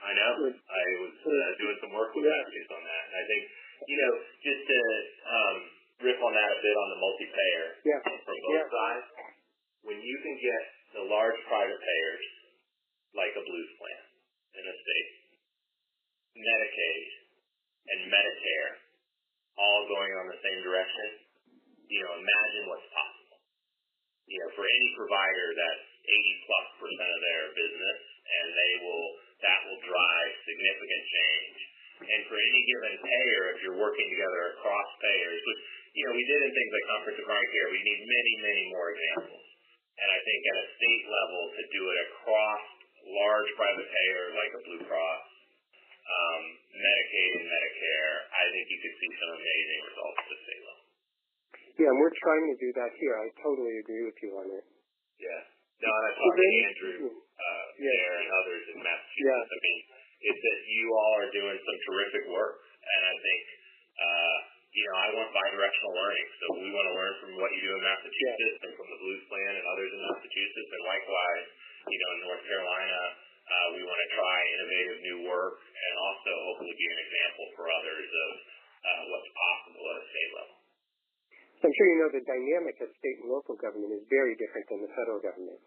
I 0.00 0.12
know. 0.16 0.32
I 0.48 0.84
was 1.04 1.16
uh, 1.28 1.32
doing 1.60 1.76
some 1.84 1.92
work 1.92 2.16
with 2.16 2.24
yeah. 2.24 2.76
on 2.76 2.82
that, 2.84 3.02
and 3.04 3.09
I 3.20 3.24
think 3.28 3.42
you 3.88 3.96
know, 3.96 4.12
just 4.44 4.62
to 4.64 4.80
um, 5.24 5.56
riff 6.04 6.20
on 6.20 6.32
that 6.32 6.50
a 6.52 6.58
bit 6.60 6.76
on 6.76 6.88
the 6.92 7.00
multi-payer 7.00 7.66
yeah. 7.88 8.00
from 8.04 8.16
both 8.20 8.56
yeah. 8.56 8.68
sides, 8.68 9.06
when 9.88 9.98
you 10.00 10.16
can 10.20 10.36
get 10.36 10.62
the 11.00 11.04
large 11.08 11.38
private 11.48 11.80
payers 11.80 12.24
like 13.16 13.32
a 13.36 13.42
Blues 13.44 13.70
plan 13.80 14.02
in 14.60 14.64
a 14.68 14.74
state 14.74 15.10
Medicaid 16.36 17.04
and 17.90 18.00
Medicare 18.06 18.72
all 19.58 19.82
going 19.90 20.12
on 20.22 20.30
the 20.30 20.40
same 20.40 20.60
direction, 20.62 21.08
you 21.90 22.00
know, 22.06 22.12
imagine 22.16 22.64
what's 22.70 22.86
possible. 22.94 23.38
You 24.30 24.38
know, 24.46 24.50
for 24.54 24.64
any 24.64 24.88
provider, 24.94 25.46
that's 25.58 25.86
80 26.06 26.46
plus 26.46 26.66
percent 26.78 27.10
of 27.10 27.20
their 27.20 27.44
business, 27.50 28.00
and 28.24 28.46
they 28.54 28.72
will 28.86 29.08
that 29.42 29.60
will 29.66 29.80
drive 29.82 30.32
significant 30.46 31.02
change. 31.10 31.58
And 32.00 32.20
for 32.30 32.38
any 32.38 32.60
given 32.64 32.94
payer, 33.04 33.42
if 33.52 33.58
you're 33.60 33.80
working 33.80 34.08
together 34.08 34.56
across 34.56 34.88
payers, 35.02 35.40
which 35.44 35.62
you 35.98 36.02
know 36.06 36.12
we 36.14 36.24
did 36.24 36.40
in 36.46 36.50
things 36.54 36.72
like 36.72 36.86
care, 37.50 37.66
we 37.70 37.82
need 37.82 38.00
many, 38.06 38.34
many 38.46 38.64
more 38.72 38.88
examples. 38.94 39.46
And 40.00 40.08
I 40.08 40.18
think 40.24 40.40
at 40.48 40.56
a 40.64 40.66
state 40.80 41.04
level 41.06 41.42
to 41.52 41.62
do 41.76 41.82
it 41.90 41.98
across 42.08 42.62
large 43.04 43.50
private 43.58 43.88
payers 43.90 44.30
like 44.32 44.52
a 44.56 44.60
Blue 44.64 44.82
Cross 44.88 45.24
um, 46.10 46.42
Medicaid 46.74 47.30
and 47.38 47.46
Medicare, 47.46 48.14
I 48.34 48.44
think 48.50 48.64
you 48.70 48.78
could 48.82 48.96
see 48.98 49.12
some 49.20 49.30
amazing 49.36 49.80
results 49.86 50.16
at 50.18 50.26
the 50.26 50.38
state 50.42 50.62
level. 50.64 50.86
Yeah, 51.78 51.88
and 51.88 51.98
we're 52.00 52.16
trying 52.20 52.46
to 52.50 52.56
do 52.60 52.70
that 52.76 52.92
here. 52.98 53.14
I 53.16 53.26
totally 53.40 53.74
agree 53.80 54.04
with 54.04 54.18
you 54.20 54.30
on 54.36 54.46
it. 54.52 54.64
Yeah. 55.16 55.42
No, 55.80 55.88
and 55.88 56.04
I 56.04 56.12
talked 56.12 56.36
to 56.36 56.44
Andrew 56.44 56.98
uh, 57.08 57.66
yeah. 57.80 57.88
there 57.88 58.14
and 58.20 58.28
others 58.44 58.64
in 58.68 58.78
Massachusetts. 58.84 59.48
Yeah. 59.48 59.56
I 59.56 59.58
mean, 59.64 59.80
it's 60.28 60.42
that 60.44 60.60
you 60.68 60.84
all 60.92 61.14
are 61.24 61.30
doing 61.32 61.56
some 61.56 61.78
terrific 61.88 62.24
work, 62.28 62.60
and 62.84 63.02
I 63.08 63.14
think, 63.16 63.42
uh, 63.96 64.38
you 64.70 64.84
know, 64.86 64.96
I 65.02 65.08
want 65.18 65.28
bi-directional 65.34 65.94
learning. 65.98 66.28
So 66.38 66.44
we 66.62 66.70
want 66.70 66.86
to 66.86 66.94
learn 66.94 67.14
from 67.18 67.30
what 67.42 67.50
you 67.50 67.60
do 67.66 67.70
in 67.74 67.82
Massachusetts 67.82 68.58
yeah. 68.62 68.64
and 68.70 68.72
from 68.78 68.86
the 68.86 68.98
Blues 69.02 69.22
Plan 69.26 69.52
and 69.58 69.66
others 69.66 69.90
in 69.90 70.00
Massachusetts, 70.06 70.70
and 70.70 70.82
likewise, 70.86 71.46
you 71.90 71.98
know, 71.98 72.10
in 72.14 72.18
North 72.30 72.44
Carolina, 72.46 73.00
uh, 73.50 73.66
we 73.74 73.82
want 73.82 73.98
to 73.98 74.08
try 74.14 74.36
innovative 74.46 74.98
new 75.02 75.18
work 75.26 75.58
and 75.58 75.94
also 75.98 76.30
hopefully 76.54 76.70
be 76.70 76.86
an 76.86 77.00
example 77.02 77.46
for 77.58 77.64
others 77.66 78.06
of 78.06 78.30
uh, 78.86 79.02
what's 79.10 79.30
possible 79.34 79.84
at 79.90 79.96
a 79.98 80.06
state 80.06 80.32
level. 80.38 80.56
So 81.58 81.62
I'm 81.66 81.74
sure 81.74 81.88
you 81.90 81.98
know 82.00 82.10
the 82.14 82.24
dynamic 82.24 82.76
of 82.80 82.88
state 82.94 83.18
and 83.20 83.28
local 83.28 83.58
government 83.58 83.92
is 83.92 84.06
very 84.06 84.38
different 84.38 84.64
than 84.70 84.80
the 84.86 84.92
federal 84.94 85.18
government. 85.18 85.60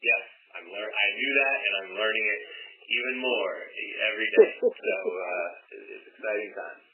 Yes, 0.00 0.24
I'm 0.58 0.66
lear- 0.72 0.90
I 0.90 1.06
knew 1.14 1.32
that, 1.44 1.56
and 1.60 1.72
I'm 1.84 1.92
learning 2.00 2.26
it 2.26 2.40
even 2.88 3.14
more 3.20 3.54
every 4.10 4.28
day. 4.32 4.48
so 4.64 4.96
uh, 5.06 5.48
it's 5.76 6.06
exciting 6.08 6.50
times. 6.56 6.93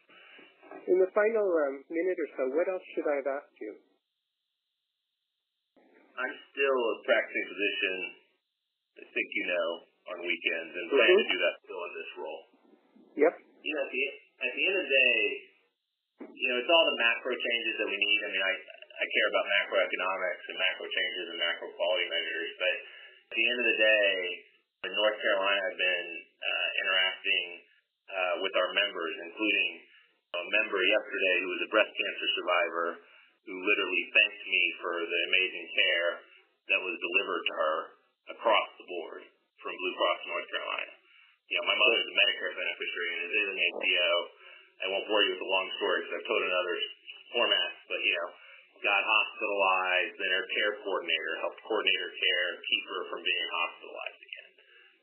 In 0.91 0.97
the 0.99 1.11
final 1.13 1.47
um, 1.47 1.75
minute 1.91 2.19
or 2.19 2.29
so, 2.35 2.43
what 2.57 2.67
else 2.67 2.83
should 2.95 3.07
I 3.07 3.17
have 3.21 3.31
asked 3.31 3.59
you? 3.61 3.73
I'm 6.19 6.35
still 6.53 6.79
a 6.79 6.97
practicing 7.07 7.47
physician. 7.49 7.97
I 9.01 9.05
think 9.09 9.29
you 9.33 9.47
know 9.49 9.69
on 10.11 10.19
weekends, 10.25 10.73
and 10.75 10.85
plan 10.91 11.07
mm-hmm. 11.07 11.23
to 11.23 11.33
do 11.33 11.39
that 11.39 11.55
still 11.63 11.83
in 11.85 11.93
this 11.95 12.11
role. 12.19 12.43
Yep. 13.21 13.35
You 13.61 13.73
know, 13.77 13.85
at 13.85 13.93
the, 13.93 14.03
at 14.41 14.53
the 14.57 14.65
end 14.65 14.77
of 14.81 14.85
the 14.85 14.91
day, 14.91 15.21
you 16.25 16.47
know, 16.51 16.57
it's 16.61 16.73
all 16.73 16.87
the 16.89 16.99
macro 17.01 17.33
changes 17.33 17.75
that 17.81 17.89
we 17.89 17.97
need. 18.01 18.21
I 18.25 18.29
mean, 18.33 18.45
I 18.45 18.53
I 19.01 19.05
care 19.09 19.29
about 19.33 19.49
macroeconomics 19.49 20.45
and 20.53 20.57
macro 20.61 20.85
changes 20.85 21.25
and 21.33 21.39
macro 21.41 21.73
quality 21.73 22.07
measures, 22.13 22.51
but 22.61 22.75
at 23.33 23.33
the 23.33 23.45
end 23.49 23.59
of 23.61 23.67
the 23.73 23.79
day, 23.81 24.13
in 24.85 24.93
North 24.93 25.17
Carolina, 25.25 25.61
I've 25.65 25.81
been 25.81 26.09
uh, 26.21 26.69
interacting 26.85 27.47
uh, 28.13 28.35
with 28.45 28.55
our 28.61 28.71
members, 28.77 29.15
including 29.25 29.69
a 30.31 30.43
member 30.47 30.79
yesterday 30.79 31.35
who 31.43 31.51
was 31.51 31.63
a 31.67 31.73
breast 31.75 31.91
cancer 31.91 32.29
survivor 32.39 32.89
who 33.51 33.55
literally 33.67 34.05
thanked 34.15 34.45
me 34.47 34.63
for 34.79 34.95
the 35.03 35.21
amazing 35.27 35.67
care 35.75 36.11
that 36.71 36.81
was 36.87 36.95
delivered 37.03 37.43
to 37.51 37.55
her 37.59 37.77
across 38.39 38.69
the 38.79 38.87
board 38.87 39.27
from 39.59 39.75
Blue 39.75 39.95
Cross 39.99 40.21
North 40.31 40.49
Carolina. 40.55 40.95
You 41.51 41.59
know, 41.59 41.67
my 41.67 41.75
mother's 41.75 42.07
a 42.07 42.15
Medicare 42.15 42.55
beneficiary 42.55 43.11
and 43.11 43.21
is 43.27 43.51
an 43.51 43.59
ACO. 43.59 44.13
I 44.81 44.87
won't 44.95 45.09
bore 45.11 45.23
you 45.27 45.35
with 45.35 45.43
the 45.43 45.51
long 45.51 45.67
story 45.83 45.99
because 45.99 46.15
I've 46.15 46.29
told 46.31 46.41
it 46.41 46.47
in 46.47 46.55
other 46.55 46.79
formats, 47.35 47.79
but 47.91 47.99
you 47.99 48.15
know, 48.15 48.31
got 48.87 49.03
hospitalized, 49.03 50.15
then 50.15 50.31
her 50.31 50.47
care 50.47 50.73
coordinator 50.87 51.35
helped 51.43 51.59
coordinate 51.67 52.01
her 52.01 52.15
care, 52.15 52.49
keep 52.71 52.85
her 52.87 53.03
from 53.11 53.21
being 53.27 53.49
hospitalized. 53.51 54.30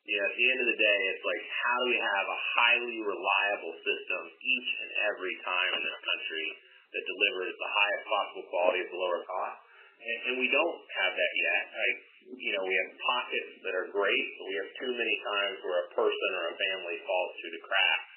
You 0.08 0.16
know, 0.16 0.24
at 0.24 0.38
the 0.40 0.48
end 0.48 0.60
of 0.64 0.68
the 0.72 0.80
day, 0.80 1.00
it's 1.12 1.26
like 1.28 1.44
how 1.52 1.78
do 1.84 1.88
we 1.92 2.00
have 2.00 2.28
a 2.32 2.40
highly 2.56 2.98
reliable 3.04 3.76
system 3.76 4.22
each 4.40 4.70
and 4.80 4.90
every 5.12 5.36
time 5.44 5.72
in 5.76 5.84
this 5.84 6.00
country 6.00 6.48
that 6.96 7.04
delivers 7.04 7.52
the 7.60 7.72
highest 7.76 8.04
possible 8.08 8.46
quality 8.48 8.80
at 8.88 8.90
the 8.90 8.96
lower 8.96 9.20
cost? 9.28 9.60
And, 10.00 10.20
and 10.32 10.34
we 10.40 10.48
don't 10.48 10.80
have 11.04 11.12
that 11.12 11.34
yet. 11.44 11.64
Like, 11.76 11.98
you 12.40 12.52
know, 12.56 12.64
we 12.64 12.72
have 12.72 12.90
pockets 13.04 13.52
that 13.68 13.76
are 13.76 13.92
great, 13.92 14.28
but 14.40 14.46
we 14.48 14.56
have 14.64 14.72
too 14.80 14.92
many 14.96 15.16
times 15.28 15.60
where 15.68 15.80
a 15.84 15.88
person 15.92 16.30
or 16.40 16.46
a 16.52 16.56
family 16.56 16.98
falls 17.04 17.32
through 17.44 17.54
the 17.60 17.64
cracks. 17.68 18.12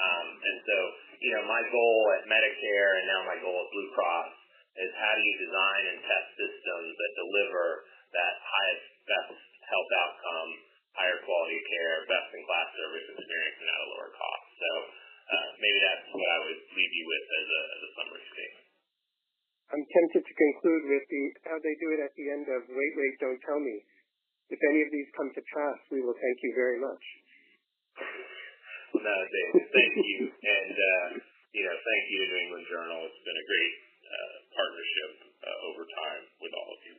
Um, 0.00 0.26
and 0.40 0.56
so, 0.64 0.76
you 1.20 1.30
know, 1.36 1.44
my 1.44 1.60
goal 1.68 2.00
at 2.16 2.24
Medicare 2.32 2.92
and 2.96 3.04
now 3.12 3.20
my 3.28 3.36
goal 3.44 3.60
at 3.60 3.68
Blue 3.68 3.90
Cross 3.92 4.32
is 4.80 4.90
how 4.96 5.12
do 5.12 5.20
you 5.20 5.36
design 5.36 5.82
and 5.92 5.98
test 6.00 6.28
systems 6.40 6.90
that 6.96 7.12
deliver 7.20 7.66
that 8.16 8.34
highest, 8.40 8.86
best 9.04 9.36
health 9.68 9.92
outcome, 10.00 10.50
higher 11.00 11.18
quality 11.24 11.60
care, 11.64 12.04
best 12.04 12.28
in 12.36 12.44
class 12.44 12.68
service 12.76 13.06
experience, 13.16 13.56
and 13.56 13.68
at 13.72 13.80
a 13.80 13.88
lower 13.96 14.10
cost. 14.12 14.46
So 14.60 14.70
uh, 15.32 15.48
maybe 15.56 15.80
that's 15.80 16.06
what 16.12 16.28
I 16.28 16.38
would 16.44 16.60
leave 16.76 16.92
you 16.92 17.04
with 17.08 17.24
as 17.24 17.46
a, 17.48 17.62
as 17.64 17.80
a 17.80 17.90
summary 17.96 18.26
statement. 18.28 18.66
I'm 19.70 19.86
tempted 19.86 20.22
to 20.26 20.34
conclude 20.34 20.82
with 20.90 21.04
the 21.06 21.22
how 21.46 21.58
they 21.62 21.74
do 21.78 21.88
it 21.94 22.00
at 22.02 22.12
the 22.18 22.26
end 22.26 22.46
of 22.50 22.66
Wait, 22.68 22.92
Wait, 22.98 23.14
Don't 23.22 23.38
Tell 23.46 23.62
Me. 23.62 23.76
If 24.50 24.58
any 24.58 24.82
of 24.82 24.90
these 24.90 25.06
come 25.14 25.30
to 25.30 25.42
pass, 25.54 25.78
we 25.94 26.02
will 26.02 26.18
thank 26.18 26.38
you 26.42 26.52
very 26.58 26.82
much. 26.82 27.04
no, 28.98 29.14
David, 29.30 29.62
thank 29.70 29.94
you. 29.94 30.20
And, 30.26 30.74
uh, 30.74 31.08
you 31.54 31.62
know, 31.62 31.76
thank 31.78 32.02
you 32.10 32.18
to 32.18 32.26
New 32.26 32.38
England 32.50 32.66
Journal. 32.66 32.98
It's 33.06 33.22
been 33.22 33.38
a 33.38 33.46
great 33.46 33.74
uh, 34.10 34.36
partnership 34.58 35.12
uh, 35.38 35.68
over 35.70 35.82
time 35.86 36.22
with 36.42 36.50
all 36.50 36.70
of 36.74 36.80
you. 36.82 36.96